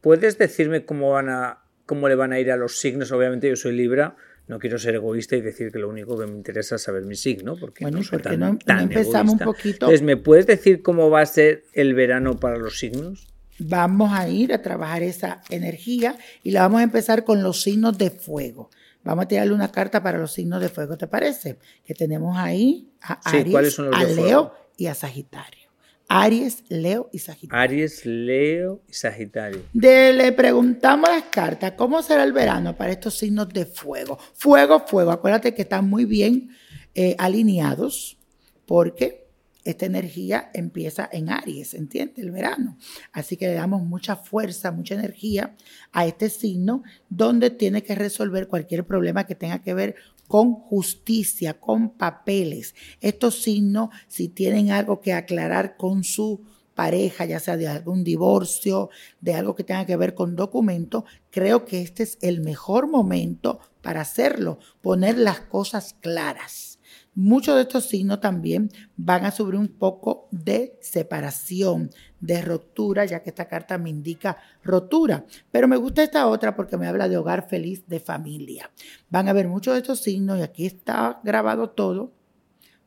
¿Puedes 0.00 0.38
decirme 0.38 0.86
cómo, 0.86 1.10
van 1.10 1.28
a, 1.28 1.58
cómo 1.84 2.08
le 2.08 2.14
van 2.14 2.32
a 2.32 2.40
ir 2.40 2.50
a 2.50 2.56
los 2.56 2.78
signos? 2.78 3.12
Obviamente 3.12 3.50
yo 3.50 3.56
soy 3.56 3.76
Libra 3.76 4.16
no 4.46 4.58
quiero 4.58 4.78
ser 4.78 4.96
egoísta 4.96 5.36
y 5.36 5.40
decir 5.40 5.72
que 5.72 5.78
lo 5.78 5.88
único 5.88 6.18
que 6.18 6.26
me 6.26 6.36
interesa 6.36 6.76
es 6.76 6.82
saber 6.82 7.04
mi 7.04 7.16
signo, 7.16 7.56
porque 7.56 7.84
no 7.90 8.02
soy 8.02 8.20
tan, 8.20 8.38
no, 8.38 8.58
empezamos 8.80 9.34
un 9.34 9.38
poquito. 9.38 9.86
Entonces, 9.86 10.02
¿me 10.02 10.16
puedes 10.16 10.46
decir 10.46 10.82
cómo 10.82 11.10
va 11.10 11.22
a 11.22 11.26
ser 11.26 11.64
el 11.72 11.94
verano 11.94 12.38
para 12.38 12.58
los 12.58 12.78
signos? 12.78 13.28
Vamos 13.58 14.12
a 14.12 14.28
ir 14.28 14.52
a 14.52 14.60
trabajar 14.60 15.02
esa 15.02 15.40
energía 15.48 16.16
y 16.42 16.50
la 16.50 16.62
vamos 16.62 16.80
a 16.80 16.84
empezar 16.84 17.24
con 17.24 17.42
los 17.42 17.62
signos 17.62 17.96
de 17.96 18.10
fuego. 18.10 18.70
Vamos 19.04 19.26
a 19.26 19.28
tirarle 19.28 19.54
una 19.54 19.70
carta 19.70 20.02
para 20.02 20.18
los 20.18 20.32
signos 20.32 20.60
de 20.60 20.68
fuego, 20.68 20.96
¿te 20.96 21.06
parece? 21.06 21.58
Que 21.84 21.94
tenemos 21.94 22.36
ahí 22.36 22.90
a 23.00 23.20
Aries, 23.30 23.78
a 23.78 24.04
Leo 24.04 24.54
y 24.76 24.86
a 24.86 24.94
Sagitario. 24.94 25.63
Aries, 26.08 26.64
Leo 26.68 27.08
y 27.12 27.18
Sagitario. 27.18 27.62
Aries, 27.62 28.06
Leo 28.06 28.82
y 28.88 28.92
Sagitario. 28.92 29.62
le 29.72 30.32
preguntamos 30.32 31.08
las 31.08 31.24
cartas, 31.24 31.72
¿cómo 31.76 32.02
será 32.02 32.24
el 32.24 32.32
verano 32.32 32.76
para 32.76 32.92
estos 32.92 33.14
signos 33.14 33.48
de 33.48 33.66
fuego? 33.66 34.18
Fuego, 34.34 34.84
fuego. 34.86 35.10
Acuérdate 35.10 35.54
que 35.54 35.62
están 35.62 35.88
muy 35.88 36.04
bien 36.04 36.50
eh, 36.94 37.16
alineados 37.18 38.18
porque 38.66 39.24
esta 39.64 39.86
energía 39.86 40.50
empieza 40.52 41.08
en 41.10 41.30
Aries, 41.30 41.74
¿entiendes? 41.74 42.18
El 42.18 42.30
verano. 42.30 42.76
Así 43.12 43.36
que 43.36 43.46
le 43.46 43.54
damos 43.54 43.82
mucha 43.82 44.14
fuerza, 44.14 44.70
mucha 44.70 44.94
energía 44.94 45.56
a 45.92 46.06
este 46.06 46.28
signo 46.28 46.82
donde 47.08 47.50
tiene 47.50 47.82
que 47.82 47.94
resolver 47.94 48.46
cualquier 48.46 48.84
problema 48.84 49.24
que 49.24 49.34
tenga 49.34 49.62
que 49.62 49.72
ver 49.74 49.96
con 50.34 50.54
justicia, 50.54 51.60
con 51.60 51.90
papeles. 51.90 52.74
Estos 53.00 53.40
signos, 53.40 53.90
si 54.08 54.26
tienen 54.26 54.72
algo 54.72 55.00
que 55.00 55.12
aclarar 55.12 55.76
con 55.76 56.02
su 56.02 56.42
pareja, 56.74 57.24
ya 57.24 57.38
sea 57.38 57.56
de 57.56 57.68
algún 57.68 58.02
divorcio, 58.02 58.90
de 59.20 59.34
algo 59.34 59.54
que 59.54 59.62
tenga 59.62 59.86
que 59.86 59.96
ver 59.96 60.16
con 60.16 60.34
documentos, 60.34 61.04
creo 61.30 61.64
que 61.64 61.82
este 61.82 62.02
es 62.02 62.18
el 62.20 62.40
mejor 62.40 62.88
momento 62.88 63.60
para 63.80 64.00
hacerlo, 64.00 64.58
poner 64.82 65.18
las 65.18 65.38
cosas 65.38 65.94
claras. 66.00 66.73
Muchos 67.16 67.54
de 67.54 67.62
estos 67.62 67.84
signos 67.84 68.20
también 68.20 68.70
van 68.96 69.24
a 69.24 69.30
sufrir 69.30 69.60
un 69.60 69.68
poco 69.68 70.26
de 70.32 70.76
separación, 70.80 71.90
de 72.20 72.42
rotura, 72.42 73.04
ya 73.04 73.22
que 73.22 73.30
esta 73.30 73.46
carta 73.46 73.78
me 73.78 73.90
indica 73.90 74.36
rotura. 74.64 75.24
Pero 75.52 75.68
me 75.68 75.76
gusta 75.76 76.02
esta 76.02 76.26
otra 76.26 76.56
porque 76.56 76.76
me 76.76 76.88
habla 76.88 77.08
de 77.08 77.16
hogar 77.16 77.48
feliz, 77.48 77.86
de 77.86 78.00
familia. 78.00 78.70
Van 79.10 79.28
a 79.28 79.32
ver 79.32 79.46
muchos 79.46 79.74
de 79.74 79.80
estos 79.80 80.00
signos 80.00 80.38
y 80.38 80.42
aquí 80.42 80.66
está 80.66 81.20
grabado 81.22 81.70
todo 81.70 82.12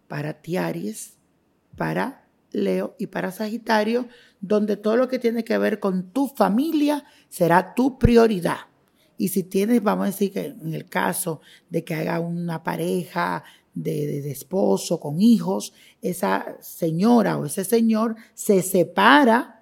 para 0.09 0.33
ti, 0.33 0.57
Aries, 0.57 1.17
para 1.77 2.27
Leo 2.51 2.95
y 2.97 3.07
para 3.07 3.31
Sagitario, 3.31 4.07
donde 4.41 4.75
todo 4.75 4.97
lo 4.97 5.07
que 5.07 5.19
tiene 5.19 5.43
que 5.43 5.57
ver 5.57 5.79
con 5.79 6.11
tu 6.11 6.27
familia 6.27 7.05
será 7.29 7.75
tu 7.75 7.97
prioridad. 7.97 8.57
Y 9.17 9.29
si 9.29 9.43
tienes, 9.43 9.81
vamos 9.81 10.03
a 10.03 10.07
decir 10.07 10.31
que 10.31 10.45
en 10.45 10.73
el 10.73 10.85
caso 10.85 11.41
de 11.69 11.83
que 11.83 11.95
haga 11.95 12.19
una 12.19 12.63
pareja 12.63 13.43
de, 13.83 14.21
de, 14.21 14.31
esposo, 14.31 14.99
con 14.99 15.21
hijos, 15.21 15.73
esa 16.01 16.57
señora 16.61 17.37
o 17.37 17.45
ese 17.45 17.63
señor 17.63 18.15
se 18.33 18.61
separa 18.61 19.57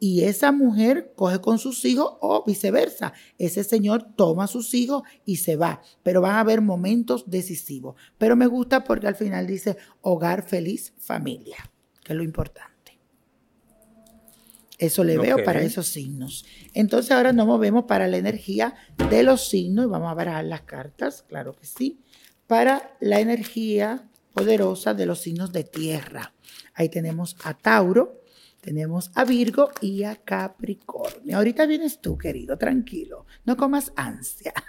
y 0.00 0.24
esa 0.24 0.52
mujer 0.52 1.12
coge 1.16 1.40
con 1.40 1.58
sus 1.58 1.84
hijos 1.84 2.14
o 2.20 2.44
viceversa. 2.44 3.14
Ese 3.38 3.64
señor 3.64 4.02
toma 4.16 4.44
a 4.44 4.48
sus 4.48 4.74
hijos 4.74 5.02
y 5.24 5.36
se 5.36 5.56
va. 5.56 5.80
Pero 6.02 6.20
van 6.20 6.32
a 6.32 6.40
haber 6.40 6.60
momentos 6.60 7.30
decisivos. 7.30 7.94
Pero 8.18 8.36
me 8.36 8.46
gusta 8.46 8.84
porque 8.84 9.06
al 9.06 9.14
final 9.14 9.46
dice 9.46 9.78
hogar 10.02 10.46
feliz, 10.46 10.92
familia, 10.98 11.70
que 12.02 12.12
es 12.12 12.16
lo 12.16 12.22
importante. 12.22 12.74
Eso 14.76 15.04
le 15.04 15.16
veo 15.16 15.42
para 15.44 15.62
esos 15.62 15.86
signos. 15.86 16.44
Entonces 16.74 17.12
ahora 17.12 17.32
nos 17.32 17.46
movemos 17.46 17.84
para 17.84 18.08
la 18.08 18.16
energía 18.16 18.74
de 19.08 19.22
los 19.22 19.48
signos 19.48 19.86
y 19.86 19.88
vamos 19.88 20.10
a 20.10 20.14
barajar 20.14 20.44
las 20.44 20.62
cartas, 20.62 21.22
claro 21.22 21.54
que 21.54 21.64
sí, 21.64 22.00
para 22.46 22.96
la 23.00 23.20
energía 23.20 24.08
poderosa 24.32 24.94
de 24.94 25.06
los 25.06 25.20
signos 25.20 25.52
de 25.52 25.64
tierra. 25.64 26.34
Ahí 26.74 26.88
tenemos 26.88 27.36
a 27.44 27.54
Tauro, 27.54 28.20
tenemos 28.60 29.10
a 29.14 29.24
Virgo 29.24 29.70
y 29.80 30.04
a 30.04 30.16
Capricornio. 30.16 31.36
Ahorita 31.36 31.66
vienes 31.66 32.00
tú, 32.00 32.18
querido, 32.18 32.56
tranquilo, 32.56 33.26
no 33.44 33.56
comas 33.56 33.92
ansia. 33.96 34.52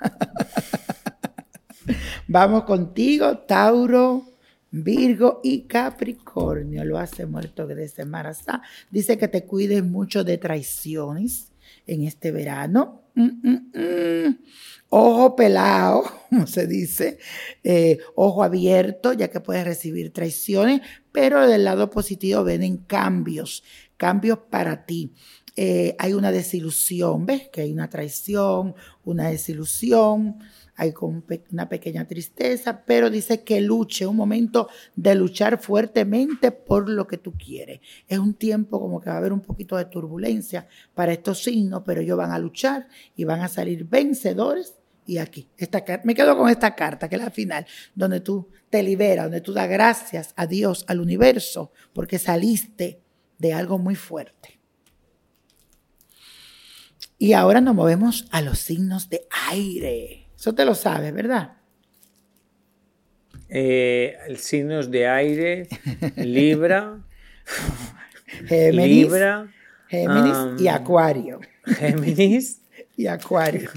Vamos 2.27 2.63
contigo, 2.63 3.37
Tauro, 3.39 4.25
Virgo 4.71 5.39
y 5.41 5.61
Capricornio 5.61 6.83
lo 6.83 6.97
hace 6.97 7.25
muerto 7.25 7.65
de 7.65 8.05
Marazá. 8.05 8.61
Dice 8.91 9.17
que 9.17 9.29
te 9.29 9.45
cuides 9.45 9.83
mucho 9.83 10.25
de 10.25 10.37
traiciones 10.37 11.53
en 11.87 12.03
este 12.03 12.31
verano. 12.31 13.04
Mm, 13.15 13.29
mm, 13.43 14.27
mm. 14.27 14.37
Ojo 14.89 15.35
pelado, 15.35 16.03
como 16.29 16.47
se 16.47 16.67
dice, 16.67 17.17
eh, 17.63 17.99
ojo 18.15 18.43
abierto, 18.43 19.13
ya 19.13 19.29
que 19.29 19.39
puedes 19.39 19.65
recibir 19.65 20.11
traiciones, 20.13 20.81
pero 21.11 21.47
del 21.47 21.63
lado 21.63 21.89
positivo 21.89 22.43
vienen 22.43 22.77
cambios, 22.77 23.63
cambios 23.97 24.39
para 24.49 24.85
ti. 24.85 25.13
Eh, 25.55 25.95
hay 25.99 26.13
una 26.13 26.31
desilusión, 26.31 27.25
¿ves? 27.25 27.49
Que 27.51 27.61
hay 27.61 27.71
una 27.71 27.89
traición, 27.89 28.75
una 29.05 29.29
desilusión 29.29 30.39
hay 30.75 30.93
una 31.51 31.69
pequeña 31.69 32.05
tristeza, 32.05 32.83
pero 32.85 33.09
dice 33.09 33.43
que 33.43 33.61
luche, 33.61 34.05
un 34.05 34.17
momento 34.17 34.67
de 34.95 35.15
luchar 35.15 35.57
fuertemente 35.57 36.51
por 36.51 36.89
lo 36.89 37.07
que 37.07 37.17
tú 37.17 37.33
quieres. 37.33 37.79
Es 38.07 38.19
un 38.19 38.33
tiempo 38.33 38.79
como 38.79 38.99
que 38.99 39.09
va 39.09 39.15
a 39.15 39.19
haber 39.19 39.31
un 39.31 39.39
poquito 39.39 39.77
de 39.77 39.85
turbulencia 39.85 40.67
para 40.93 41.13
estos 41.13 41.43
signos, 41.43 41.83
pero 41.85 42.01
ellos 42.01 42.17
van 42.17 42.31
a 42.31 42.39
luchar 42.39 42.87
y 43.15 43.23
van 43.23 43.41
a 43.41 43.47
salir 43.47 43.85
vencedores. 43.85 44.75
Y 45.07 45.19
aquí, 45.19 45.47
esta, 45.57 45.83
me 46.03 46.15
quedo 46.15 46.37
con 46.37 46.49
esta 46.49 46.75
carta, 46.75 47.07
que 47.07 47.15
es 47.15 47.21
la 47.21 47.29
final, 47.29 47.65
donde 47.93 48.19
tú 48.19 48.49
te 48.69 48.83
liberas, 48.83 49.25
donde 49.25 49.41
tú 49.41 49.53
das 49.53 49.69
gracias 49.69 50.33
a 50.35 50.45
Dios, 50.45 50.83
al 50.87 50.99
universo, 50.99 51.71
porque 51.93 52.19
saliste 52.19 53.01
de 53.37 53.53
algo 53.53 53.77
muy 53.77 53.95
fuerte. 53.95 54.59
Y 57.17 57.31
ahora 57.33 57.61
nos 57.61 57.75
movemos 57.75 58.27
a 58.31 58.41
los 58.41 58.59
signos 58.59 59.09
de 59.09 59.25
aire. 59.49 60.24
Eso 60.45 60.53
te 60.53 60.63
lo 60.63 60.75
sabes, 60.75 61.11
¿verdad? 61.11 61.53
Eh, 63.49 64.15
signos 64.37 64.91
de 64.91 65.07
aire, 65.07 65.67
Libra, 66.17 66.99
Géminis, 68.45 68.87
Libra, 68.87 69.51
Géminis 69.87 70.61
y 70.61 70.67
Acuario. 70.67 71.39
Géminis 71.65 72.61
y 72.95 73.07
Acuario. 73.07 73.71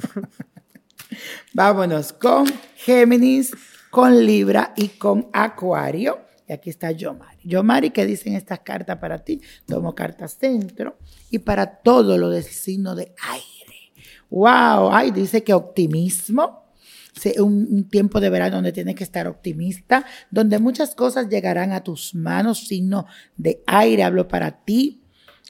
Vámonos 1.54 2.12
con 2.12 2.44
Géminis, 2.76 3.56
con 3.88 4.26
Libra 4.26 4.74
y 4.76 4.88
con 4.88 5.30
Acuario. 5.32 6.18
Y 6.46 6.52
aquí 6.52 6.68
está 6.68 6.90
Yomari. 6.90 7.38
Yomari, 7.44 7.92
¿qué 7.92 8.04
dicen 8.04 8.34
estas 8.34 8.60
cartas 8.60 8.98
para 8.98 9.24
ti? 9.24 9.40
Tomo 9.64 9.94
cartas 9.94 10.36
centro 10.38 10.98
y 11.30 11.38
para 11.38 11.78
todo 11.78 12.18
lo 12.18 12.28
del 12.28 12.44
signo 12.44 12.94
de 12.94 13.14
aire. 13.26 13.57
Wow, 14.30 14.90
ay, 14.92 15.10
dice 15.10 15.42
que 15.42 15.54
optimismo. 15.54 16.64
Un, 17.38 17.66
un, 17.70 17.88
tiempo 17.88 18.20
de 18.20 18.30
verano 18.30 18.56
donde 18.56 18.70
tienes 18.70 18.94
que 18.94 19.02
estar 19.02 19.26
optimista, 19.26 20.06
donde 20.30 20.60
muchas 20.60 20.94
cosas 20.94 21.28
llegarán 21.28 21.72
a 21.72 21.82
tus 21.82 22.14
manos, 22.14 22.68
signo 22.68 23.06
de 23.36 23.60
aire, 23.66 24.04
hablo 24.04 24.28
para 24.28 24.64
ti, 24.64 25.02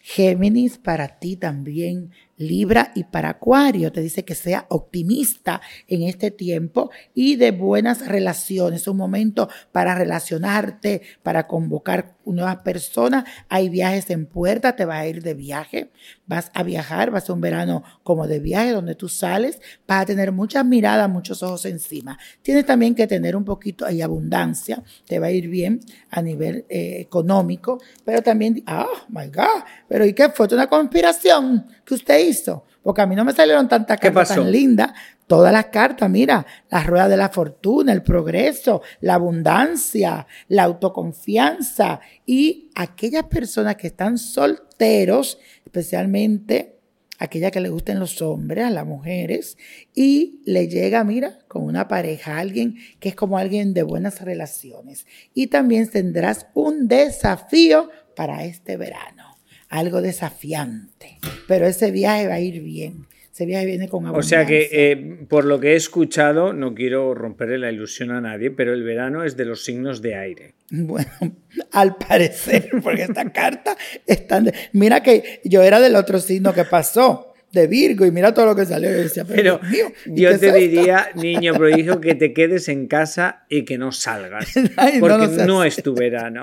Géminis, 0.03 0.79
para 0.79 1.19
ti 1.19 1.37
también, 1.37 2.11
Libra 2.39 2.93
y 2.95 3.05
para 3.05 3.31
Acuario. 3.31 3.93
Te 3.93 4.01
dice 4.01 4.25
que 4.25 4.35
sea 4.35 4.67
optimista 4.71 5.61
en 5.87 6.03
este 6.03 6.31
tiempo 6.31 6.91
y 7.15 7.37
de 7.37 7.51
buenas 7.51 8.07
relaciones. 8.07 8.89
Un 8.89 8.97
momento 8.97 9.49
para 9.73 9.95
relacionarte, 9.95 11.03
para 11.23 11.47
convocar 11.47 12.17
nuevas 12.25 12.59
personas. 12.59 13.25
Hay 13.49 13.69
viajes 13.69 14.11
en 14.11 14.27
puerta, 14.27 14.77
te 14.77 14.85
vas 14.85 14.99
a 14.99 15.07
ir 15.07 15.23
de 15.23 15.35
viaje. 15.35 15.91
Vas 16.27 16.51
a 16.55 16.63
viajar, 16.63 17.11
vas 17.11 17.29
a 17.29 17.33
un 17.33 17.41
verano 17.41 17.83
como 18.03 18.27
de 18.27 18.39
viaje 18.39 18.73
donde 18.73 18.95
tú 18.95 19.09
sales. 19.09 19.61
Vas 19.87 20.03
a 20.03 20.07
tener 20.07 20.33
muchas 20.33 20.65
miradas, 20.65 21.09
muchos 21.09 21.43
ojos 21.43 21.65
encima. 21.65 22.19
Tienes 22.43 22.67
también 22.67 22.95
que 22.95 23.07
tener 23.07 23.37
un 23.37 23.45
poquito 23.45 23.87
de 23.87 24.03
abundancia. 24.03 24.83
Te 25.07 25.19
va 25.19 25.27
a 25.27 25.31
ir 25.31 25.49
bien 25.49 25.81
a 26.11 26.23
nivel 26.23 26.65
eh, 26.69 27.01
económico. 27.01 27.81
Pero 28.05 28.23
también, 28.23 28.63
oh 28.69 29.07
my 29.09 29.27
God, 29.27 29.65
pero 29.89 30.05
¿y 30.05 30.13
qué 30.13 30.29
fue? 30.31 30.49
¿Una 30.53 30.69
conspiración 30.69 31.67
que 31.89 31.95
usted 31.95 32.19
hizo? 32.19 32.65
Porque 32.83 33.01
a 33.01 33.07
mí 33.07 33.17
no 33.17 33.25
me 33.25 33.33
salieron 33.33 33.67
tantas 33.67 33.99
cartas 33.99 34.29
tan 34.29 34.53
lindas. 34.53 34.93
Todas 35.27 35.53
las 35.53 35.67
cartas, 35.67 36.09
mira, 36.09 36.47
la 36.71 36.83
rueda 36.83 37.09
de 37.09 37.17
la 37.17 37.31
fortuna, 37.31 37.93
el 37.93 38.03
progreso, 38.03 38.83
la 39.01 39.15
abundancia, 39.15 40.27
la 40.49 40.65
autoconfianza 40.65 42.01
y 42.27 42.71
aquellas 42.75 43.25
personas 43.25 43.77
que 43.77 43.87
están 43.87 44.19
solteros, 44.19 45.39
especialmente 45.65 46.79
aquella 47.19 47.51
que 47.51 47.61
le 47.61 47.71
gusten 47.71 47.99
los 47.99 48.23
hombres, 48.23 48.65
a 48.65 48.71
las 48.71 48.87
mujeres, 48.87 49.59
y 49.95 50.41
le 50.45 50.69
llega, 50.69 51.03
mira, 51.05 51.41
con 51.49 51.65
una 51.65 51.89
pareja, 51.89 52.39
alguien 52.39 52.77
que 53.01 53.09
es 53.09 53.15
como 53.15 53.39
alguien 53.39 53.75
de 53.75 53.83
buenas 53.83 54.21
relaciones. 54.21 55.07
Y 55.35 55.49
también 55.49 55.91
tendrás 55.91 56.47
un 56.55 56.87
desafío 56.87 57.91
para 58.15 58.45
este 58.45 58.77
verano 58.77 59.28
algo 59.69 60.03
desafiante, 60.03 61.19
pero 61.47 61.67
ese 61.67 61.91
viaje 61.91 62.27
va 62.27 62.35
a 62.35 62.41
ir 62.41 62.63
bien. 62.63 63.07
Ese 63.33 63.47
viaje 63.47 63.67
viene 63.67 63.89
con 63.89 64.05
abundancia. 64.05 64.39
O 64.39 64.41
sea 64.41 64.47
que, 64.47 64.69
eh, 64.73 64.97
por 65.29 65.45
lo 65.45 65.61
que 65.61 65.75
he 65.75 65.77
escuchado, 65.77 66.53
no 66.53 66.75
quiero 66.75 67.15
romperle 67.15 67.59
la 67.59 67.71
ilusión 67.71 68.11
a 68.11 68.21
nadie, 68.21 68.51
pero 68.51 68.73
el 68.73 68.83
verano 68.83 69.23
es 69.23 69.37
de 69.37 69.45
los 69.45 69.63
signos 69.63 70.03
de 70.03 70.17
aire. 70.17 70.55
Bueno, 70.71 71.09
al 71.73 71.95
parecer, 71.95 72.69
porque 72.83 73.03
esta 73.03 73.31
carta 73.31 73.77
está... 74.07 74.43
Mira 74.73 75.05
que 75.05 75.41
yo 75.45 75.63
era 75.63 75.79
del 75.79 75.95
otro 75.95 76.19
signo 76.19 76.53
que 76.53 76.65
pasó 76.65 77.29
de 77.53 77.67
Virgo 77.67 78.05
y 78.05 78.11
mira 78.11 78.35
todo 78.35 78.47
lo 78.47 78.57
que 78.57 78.67
salió. 78.67 78.91
Yo 78.91 78.99
decía, 78.99 79.25
pero, 79.25 79.61
yo 80.07 80.39
te 80.39 80.53
diría, 80.53 81.11
niño 81.15 81.55
prodigio, 81.55 82.01
que 82.01 82.15
te 82.15 82.33
quedes 82.33 82.69
en 82.69 82.89
casa 82.89 83.45
y 83.49 83.65
que 83.65 83.79
no 83.79 83.93
salgas. 83.93 84.53
porque 85.01 85.29
no 85.47 85.65
es 85.65 85.83
tu 85.83 85.95
verano. 85.95 86.43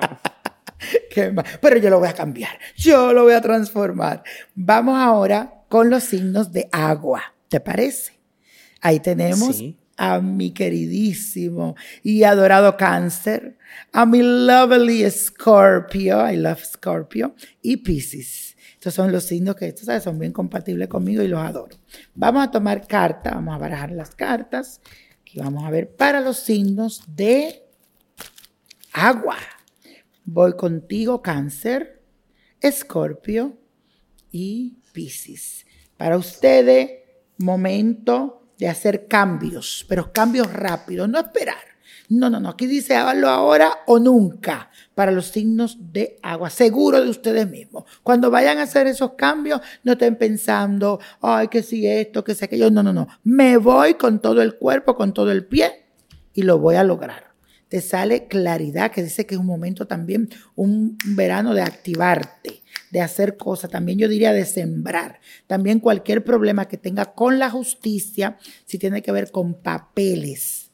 Pero 1.61 1.77
yo 1.77 1.89
lo 1.89 1.99
voy 1.99 2.09
a 2.09 2.13
cambiar, 2.13 2.57
yo 2.75 3.13
lo 3.13 3.23
voy 3.23 3.33
a 3.33 3.41
transformar. 3.41 4.23
Vamos 4.53 4.99
ahora 4.99 5.63
con 5.69 5.89
los 5.89 6.03
signos 6.03 6.51
de 6.51 6.69
agua, 6.71 7.35
¿te 7.49 7.59
parece? 7.59 8.19
Ahí 8.81 8.99
tenemos 8.99 9.63
a 9.97 10.19
mi 10.19 10.51
queridísimo 10.51 11.75
y 12.03 12.23
adorado 12.23 12.77
cáncer, 12.77 13.57
a 13.91 14.05
mi 14.05 14.21
lovely 14.21 15.09
Scorpio, 15.09 16.29
I 16.29 16.37
love 16.37 16.63
Scorpio, 16.63 17.35
y 17.61 17.77
Pisces. 17.77 18.55
Estos 18.73 18.93
son 18.93 19.11
los 19.11 19.23
signos 19.23 19.55
que, 19.55 19.75
sabes, 19.75 20.03
son 20.03 20.19
bien 20.19 20.31
compatibles 20.31 20.87
conmigo 20.87 21.23
y 21.23 21.27
los 21.27 21.39
adoro. 21.39 21.75
Vamos 22.13 22.43
a 22.43 22.51
tomar 22.51 22.85
carta, 22.85 23.31
vamos 23.31 23.55
a 23.55 23.57
barajar 23.57 23.91
las 23.91 24.13
cartas 24.13 24.81
y 25.25 25.39
vamos 25.39 25.65
a 25.65 25.71
ver 25.71 25.89
para 25.95 26.21
los 26.21 26.37
signos 26.37 27.03
de 27.07 27.63
agua. 28.93 29.37
Voy 30.27 30.53
contigo, 30.53 31.21
cáncer, 31.21 32.01
escorpio 32.59 33.59
y 34.31 34.79
piscis. 34.91 35.67
Para 35.97 36.17
ustedes, 36.17 36.89
momento 37.37 38.49
de 38.57 38.67
hacer 38.67 39.07
cambios, 39.07 39.85
pero 39.87 40.11
cambios 40.11 40.51
rápidos, 40.51 41.07
no 41.07 41.19
esperar. 41.19 41.75
No, 42.09 42.31
no, 42.31 42.39
no, 42.39 42.49
aquí 42.49 42.65
dice 42.65 42.95
háganlo 42.95 43.29
ahora 43.29 43.79
o 43.85 43.99
nunca 43.99 44.71
para 44.95 45.11
los 45.11 45.27
signos 45.27 45.77
de 45.91 46.17
agua, 46.23 46.49
seguro 46.49 47.03
de 47.03 47.09
ustedes 47.09 47.47
mismos. 47.47 47.83
Cuando 48.01 48.31
vayan 48.31 48.57
a 48.57 48.63
hacer 48.63 48.87
esos 48.87 49.13
cambios, 49.13 49.61
no 49.83 49.91
estén 49.91 50.15
pensando, 50.15 50.99
ay, 51.21 51.49
que 51.49 51.61
si 51.61 51.85
esto, 51.85 52.23
que 52.23 52.33
si 52.33 52.45
aquello, 52.45 52.71
no, 52.71 52.81
no, 52.81 52.93
no. 52.93 53.07
Me 53.23 53.57
voy 53.57 53.93
con 53.93 54.19
todo 54.19 54.41
el 54.41 54.55
cuerpo, 54.55 54.95
con 54.95 55.13
todo 55.13 55.31
el 55.31 55.45
pie 55.45 55.85
y 56.33 56.41
lo 56.41 56.57
voy 56.57 56.75
a 56.75 56.83
lograr 56.83 57.24
te 57.69 57.81
sale 57.81 58.27
claridad, 58.27 58.91
que 58.91 59.03
dice 59.03 59.25
que 59.25 59.35
es 59.35 59.41
un 59.41 59.47
momento 59.47 59.87
también, 59.87 60.29
un 60.55 60.97
verano 61.05 61.53
de 61.53 61.61
activarte, 61.61 62.61
de 62.91 63.01
hacer 63.01 63.37
cosas, 63.37 63.71
también 63.71 63.97
yo 63.97 64.07
diría 64.07 64.33
de 64.33 64.45
sembrar. 64.45 65.19
También 65.47 65.79
cualquier 65.79 66.23
problema 66.23 66.67
que 66.67 66.77
tenga 66.77 67.13
con 67.13 67.39
la 67.39 67.49
justicia, 67.49 68.37
si 68.65 68.77
tiene 68.77 69.01
que 69.01 69.11
ver 69.11 69.31
con 69.31 69.55
papeles 69.55 70.65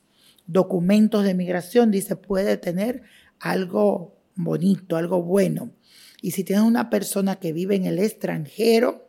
documentos 0.51 1.23
de 1.23 1.33
migración, 1.33 1.91
dice, 1.91 2.15
puede 2.17 2.57
tener 2.57 3.03
algo 3.39 4.17
bonito, 4.35 4.97
algo 4.97 5.23
bueno. 5.23 5.71
Y 6.21 6.31
si 6.31 6.43
tienes 6.43 6.65
una 6.65 6.89
persona 6.89 7.37
que 7.37 7.53
vive 7.53 7.75
en 7.75 7.85
el 7.85 7.99
extranjero, 7.99 9.07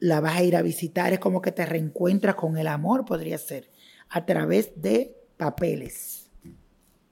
la 0.00 0.20
vas 0.20 0.36
a 0.36 0.42
ir 0.42 0.56
a 0.56 0.62
visitar, 0.62 1.12
es 1.12 1.18
como 1.18 1.42
que 1.42 1.52
te 1.52 1.66
reencuentras 1.66 2.36
con 2.36 2.56
el 2.56 2.68
amor, 2.68 3.04
podría 3.04 3.38
ser, 3.38 3.70
a 4.08 4.24
través 4.24 4.72
de 4.80 5.14
papeles. 5.36 6.25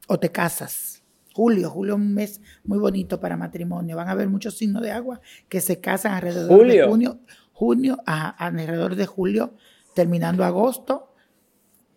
O 0.07 0.19
te 0.19 0.31
casas. 0.31 1.03
Julio, 1.35 1.69
julio 1.69 1.95
es 1.95 2.01
un 2.01 2.15
mes 2.15 2.41
muy 2.65 2.79
bonito 2.79 3.19
para 3.19 3.37
matrimonio. 3.37 3.97
Van 3.97 4.09
a 4.09 4.13
haber 4.13 4.29
muchos 4.29 4.57
signos 4.57 4.83
de 4.83 4.93
agua 4.93 5.21
que 5.49 5.61
se 5.61 5.81
casan 5.81 6.13
alrededor 6.13 6.67
de 6.67 6.87
junio, 6.87 7.21
junio, 7.53 7.99
alrededor 8.07 8.95
de 8.95 9.07
julio, 9.07 9.55
terminando 9.95 10.45
agosto, 10.45 11.15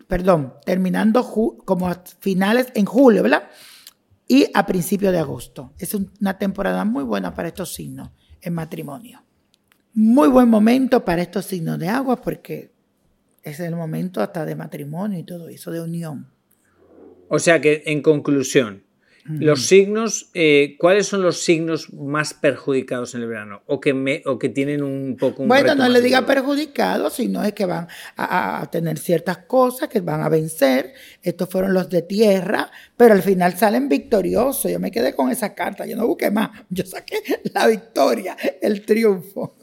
perdón, 0.08 0.54
terminando 0.66 1.24
como 1.66 1.88
a 1.88 2.02
finales 2.20 2.72
en 2.74 2.86
julio, 2.86 3.24
¿verdad? 3.24 3.44
Y 4.28 4.50
a 4.54 4.66
principios 4.66 5.12
de 5.12 5.20
agosto. 5.20 5.74
Es 5.78 5.94
una 5.94 6.38
temporada 6.38 6.84
muy 6.84 7.04
buena 7.04 7.34
para 7.34 7.50
estos 7.50 7.74
signos 7.74 8.10
en 8.42 8.54
matrimonio. 8.54 9.24
Muy 9.94 10.30
buen 10.30 10.50
momento 10.50 11.04
para 11.06 11.22
estos 11.22 11.46
signos 11.46 11.78
de 11.80 11.90
agua 11.90 12.22
porque 12.22 12.72
es 13.44 13.60
el 13.60 13.76
momento 13.76 14.22
hasta 14.22 14.46
de 14.46 14.56
matrimonio 14.56 15.20
y 15.20 15.24
todo 15.24 15.48
eso, 15.50 15.72
de 15.72 15.82
unión. 15.82 16.32
O 17.30 17.40
sea 17.40 17.62
que, 17.62 17.84
en 17.86 18.02
conclusión, 18.02 18.84
los 19.30 19.66
signos, 19.66 20.30
eh, 20.34 20.78
¿cuáles 20.80 21.08
son 21.08 21.22
los 21.22 21.44
signos 21.44 21.92
más 21.92 22.34
perjudicados 22.34 23.14
en 23.14 23.22
el 23.22 23.28
verano? 23.28 23.62
O 23.66 23.82
que, 23.82 23.94
me, 23.94 24.22
o 24.26 24.40
que 24.40 24.48
tienen 24.48 24.84
un 24.84 25.18
poco 25.18 25.42
un 25.42 25.50
Bueno, 25.50 25.76
no 25.76 25.90
le 25.90 26.02
diga 26.02 26.26
perjudicados, 26.26 27.16
sino 27.16 27.44
es 27.44 27.52
que 27.52 27.66
van 27.66 27.88
a, 28.16 28.70
tener 28.72 28.98
ciertas 28.98 29.40
cosas 29.40 29.90
que 29.90 30.00
van 30.00 30.22
a 30.22 30.30
vencer. 30.30 30.94
Estos 31.22 31.50
fueron 31.50 31.74
los 31.74 31.90
de 31.90 32.04
tierra, 32.04 32.72
pero 32.96 33.14
al 33.14 33.22
final 33.22 33.58
salen 33.58 33.90
victoriosos. 33.90 34.72
Yo 34.72 34.80
me 34.80 34.92
quedé 34.92 35.14
con 35.14 35.30
esa 35.30 35.54
carta, 35.54 35.86
yo 35.86 35.98
no 35.98 36.08
busqué 36.08 36.32
más. 36.32 36.52
Yo 36.70 36.86
saqué 36.86 37.18
la 37.54 37.68
victoria, 37.68 38.38
el 38.62 38.86
triunfo. 38.86 39.58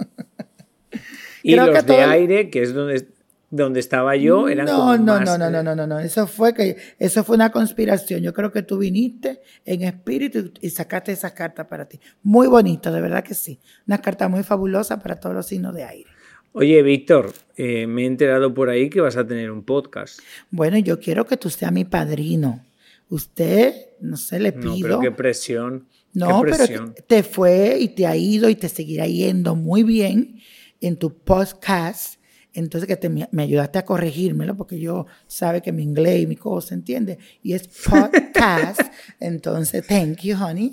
Y 1.43 1.57
los 1.57 1.87
de 1.87 2.03
aire, 2.03 2.51
que 2.51 2.63
es 2.63 2.75
donde 2.75 3.14
donde 3.55 3.79
estaba 3.79 4.17
yo 4.17 4.49
era 4.49 4.65
no, 4.65 4.73
como 4.73 4.97
no, 4.97 5.21
no, 5.21 5.39
no, 5.39 5.51
no, 5.51 5.63
no, 5.63 5.75
no, 5.77 5.87
no, 5.87 6.01
eso 6.01 6.27
fue 6.27 6.53
que 6.55 6.77
eso 6.99 7.23
fue 7.23 7.37
una 7.37 7.53
conspiración. 7.53 8.21
Yo 8.21 8.33
creo 8.33 8.51
que 8.51 8.63
tú 8.63 8.79
viniste 8.79 9.41
en 9.65 9.83
espíritu 9.83 10.53
y 10.61 10.71
sacaste 10.71 11.13
esas 11.13 11.33
cartas 11.33 11.67
para 11.67 11.87
ti. 11.87 12.01
Muy 12.25 12.49
bonito, 12.49 12.91
de 12.91 13.01
verdad 13.01 13.23
que 13.23 13.35
sí. 13.35 13.61
Una 13.87 13.99
carta 13.99 14.29
muy 14.29 14.43
fabulosa 14.43 14.99
para 14.99 15.21
todos 15.21 15.37
los 15.37 15.47
signos 15.47 15.73
de 15.75 15.85
aire. 15.85 16.11
Oye, 16.53 16.83
Víctor, 16.83 17.33
eh, 17.57 17.87
me 17.87 18.03
he 18.03 18.07
enterado 18.07 18.53
por 18.53 18.71
ahí 18.71 18.91
que 18.91 19.01
vas 19.01 19.17
a 19.17 19.27
tener 19.27 19.51
un 19.51 19.63
podcast. 19.63 20.19
Bueno, 20.51 20.77
yo 20.79 20.99
quiero 20.99 21.25
que 21.25 21.37
tú 21.37 21.49
seas 21.49 21.73
mi 21.73 21.85
padrino. 21.85 22.65
Usted, 23.09 23.73
no 24.01 24.17
sé, 24.17 24.41
le 24.41 24.53
pido. 24.53 24.75
No, 24.75 24.79
pero 24.83 25.01
qué 25.01 25.11
presión. 25.13 25.87
No, 26.13 26.43
qué 26.43 26.51
presión. 26.51 26.93
pero 26.93 26.95
te, 26.95 27.03
te 27.03 27.23
fue 27.23 27.77
y 27.79 27.89
te 27.89 28.07
ha 28.07 28.17
ido 28.17 28.49
y 28.49 28.57
te 28.57 28.69
seguirá 28.69 29.07
yendo 29.07 29.55
muy 29.55 29.85
bien 29.85 30.41
en 30.81 30.97
tu 30.97 31.13
podcast 31.17 32.19
entonces 32.55 32.89
que 32.89 33.09
me 33.09 33.43
ayudaste 33.43 33.79
a 33.79 33.85
corregírmelo 33.85 34.57
porque 34.57 34.79
yo 34.79 35.07
sabe 35.27 35.61
que 35.61 35.73
mi 35.73 35.83
inglés 35.83 36.23
y 36.23 36.27
mi 36.27 36.37
cosa, 36.37 36.75
¿entiendes? 36.75 37.19
Y 37.43 37.53
es 37.53 37.69
podcast. 37.69 38.81
Entonces, 39.21 39.87
thank 39.87 40.19
you, 40.23 40.37
honey. 40.37 40.71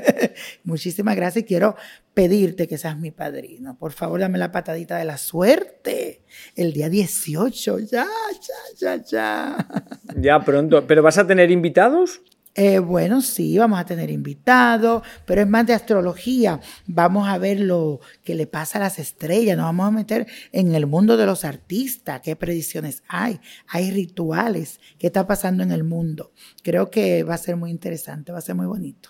Muchísimas 0.64 1.16
gracias 1.16 1.44
y 1.44 1.46
quiero 1.46 1.76
pedirte 2.14 2.66
que 2.66 2.78
seas 2.78 2.98
mi 2.98 3.10
padrino. 3.10 3.76
Por 3.78 3.92
favor, 3.92 4.20
dame 4.20 4.38
la 4.38 4.50
patadita 4.50 4.96
de 4.96 5.04
la 5.04 5.18
suerte. 5.18 6.22
El 6.56 6.72
día 6.72 6.88
18, 6.88 7.78
ya, 7.80 8.06
ya, 8.40 8.96
ya, 8.96 9.04
ya. 9.04 9.68
Ya 10.16 10.40
pronto. 10.40 10.86
¿Pero 10.86 11.02
vas 11.02 11.18
a 11.18 11.26
tener 11.26 11.50
invitados? 11.50 12.22
Eh, 12.62 12.78
bueno, 12.78 13.22
sí, 13.22 13.56
vamos 13.56 13.80
a 13.80 13.86
tener 13.86 14.10
invitados, 14.10 15.02
pero 15.24 15.40
es 15.40 15.48
más 15.48 15.66
de 15.66 15.72
astrología. 15.72 16.60
Vamos 16.86 17.26
a 17.26 17.38
ver 17.38 17.58
lo 17.58 18.00
que 18.22 18.34
le 18.34 18.46
pasa 18.46 18.76
a 18.76 18.82
las 18.82 18.98
estrellas, 18.98 19.56
nos 19.56 19.64
vamos 19.64 19.88
a 19.88 19.90
meter 19.90 20.26
en 20.52 20.74
el 20.74 20.86
mundo 20.86 21.16
de 21.16 21.24
los 21.24 21.46
artistas, 21.46 22.20
qué 22.20 22.36
predicciones 22.36 23.02
hay, 23.08 23.40
hay 23.66 23.90
rituales, 23.90 24.78
qué 24.98 25.06
está 25.06 25.26
pasando 25.26 25.62
en 25.62 25.72
el 25.72 25.84
mundo. 25.84 26.32
Creo 26.62 26.90
que 26.90 27.22
va 27.22 27.32
a 27.32 27.38
ser 27.38 27.56
muy 27.56 27.70
interesante, 27.70 28.30
va 28.30 28.36
a 28.36 28.42
ser 28.42 28.56
muy 28.56 28.66
bonito. 28.66 29.08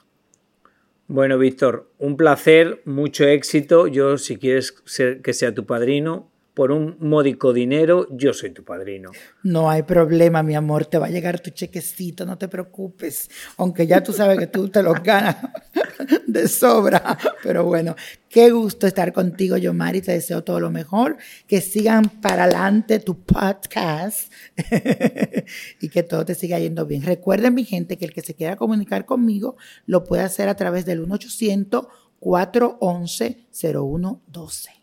Bueno, 1.09 1.37
Víctor, 1.37 1.91
un 1.99 2.17
placer, 2.17 2.83
mucho 2.85 3.25
éxito. 3.25 3.89
Yo, 3.89 4.17
si 4.17 4.37
quieres 4.37 4.71
que 4.71 5.33
sea 5.33 5.53
tu 5.53 5.67
padrino, 5.67 6.31
por 6.61 6.73
un 6.73 6.99
módico 7.01 7.55
dinero, 7.55 8.07
yo 8.11 8.35
soy 8.35 8.51
tu 8.51 8.65
padrino. 8.65 9.13
No 9.43 9.71
hay 9.71 9.83
problema, 9.83 10.43
mi 10.43 10.55
amor, 10.55 10.85
te 10.85 10.99
va 10.99 11.07
a 11.07 11.09
llegar 11.09 11.41
tu 11.41 11.49
chequecito, 11.49 12.27
no 12.27 12.37
te 12.37 12.49
preocupes, 12.49 13.31
aunque 13.57 13.87
ya 13.87 14.03
tú 14.03 14.13
sabes 14.13 14.39
que 14.39 14.47
tú 14.47 14.69
te 14.69 14.83
lo 14.83 14.93
ganas 14.93 15.39
de 16.27 16.47
sobra, 16.49 17.17
pero 17.43 17.65
bueno, 17.65 17.97
qué 18.29 18.51
gusto 18.51 18.87
estar 18.87 19.15
contigo, 19.15 19.57
yo 19.57 19.73
Mari, 19.73 20.03
te 20.03 20.13
deseo 20.13 20.45
todo 20.45 20.61
lo 20.61 20.71
mejor, 20.71 21.17
que 21.47 21.63
sigan 21.63 22.05
para 22.21 22.45
adelante 22.45 22.99
tu 22.99 23.25
podcast 23.25 24.31
y 25.81 25.89
que 25.89 26.03
todo 26.03 26.27
te 26.27 26.35
siga 26.35 26.59
yendo 26.59 26.85
bien. 26.85 27.05
Recuerden, 27.05 27.55
mi 27.55 27.65
gente, 27.65 27.97
que 27.97 28.05
el 28.05 28.13
que 28.13 28.21
se 28.21 28.35
quiera 28.35 28.57
comunicar 28.57 29.07
conmigo 29.07 29.57
lo 29.87 30.05
puede 30.05 30.25
hacer 30.25 30.51
a 30.51 30.57
través 30.57 30.85
del 30.85 31.01
1 31.01 31.15
800 31.15 31.87
411 32.19 33.47
0112. 33.51 34.80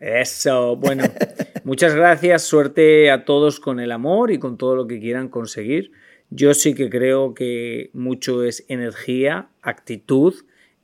Eso, 0.00 0.76
bueno, 0.76 1.04
muchas 1.64 1.94
gracias, 1.94 2.42
suerte 2.42 3.10
a 3.10 3.24
todos 3.24 3.60
con 3.60 3.80
el 3.80 3.92
amor 3.92 4.30
y 4.30 4.38
con 4.38 4.58
todo 4.58 4.76
lo 4.76 4.86
que 4.86 5.00
quieran 5.00 5.28
conseguir. 5.28 5.92
Yo 6.30 6.54
sí 6.54 6.74
que 6.74 6.90
creo 6.90 7.34
que 7.34 7.90
mucho 7.92 8.42
es 8.42 8.64
energía, 8.68 9.48
actitud 9.62 10.34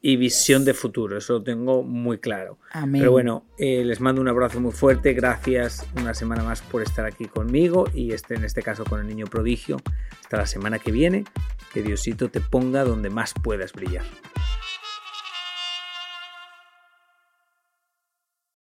y 0.00 0.16
visión 0.16 0.64
de 0.64 0.74
futuro, 0.74 1.16
eso 1.16 1.34
lo 1.34 1.42
tengo 1.42 1.82
muy 1.82 2.18
claro. 2.18 2.58
Pero 2.90 3.12
bueno, 3.12 3.44
eh, 3.58 3.84
les 3.84 4.00
mando 4.00 4.20
un 4.20 4.28
abrazo 4.28 4.60
muy 4.60 4.72
fuerte, 4.72 5.12
gracias 5.12 5.86
una 5.96 6.14
semana 6.14 6.42
más 6.42 6.60
por 6.62 6.82
estar 6.82 7.04
aquí 7.04 7.26
conmigo 7.26 7.88
y 7.94 8.12
este, 8.12 8.34
en 8.34 8.44
este 8.44 8.62
caso 8.62 8.84
con 8.84 9.00
el 9.00 9.06
niño 9.06 9.26
prodigio. 9.26 9.76
Hasta 10.20 10.38
la 10.38 10.46
semana 10.46 10.78
que 10.78 10.90
viene, 10.90 11.24
que 11.72 11.82
Diosito 11.82 12.30
te 12.30 12.40
ponga 12.40 12.84
donde 12.84 13.10
más 13.10 13.32
puedas 13.42 13.72
brillar. 13.72 14.04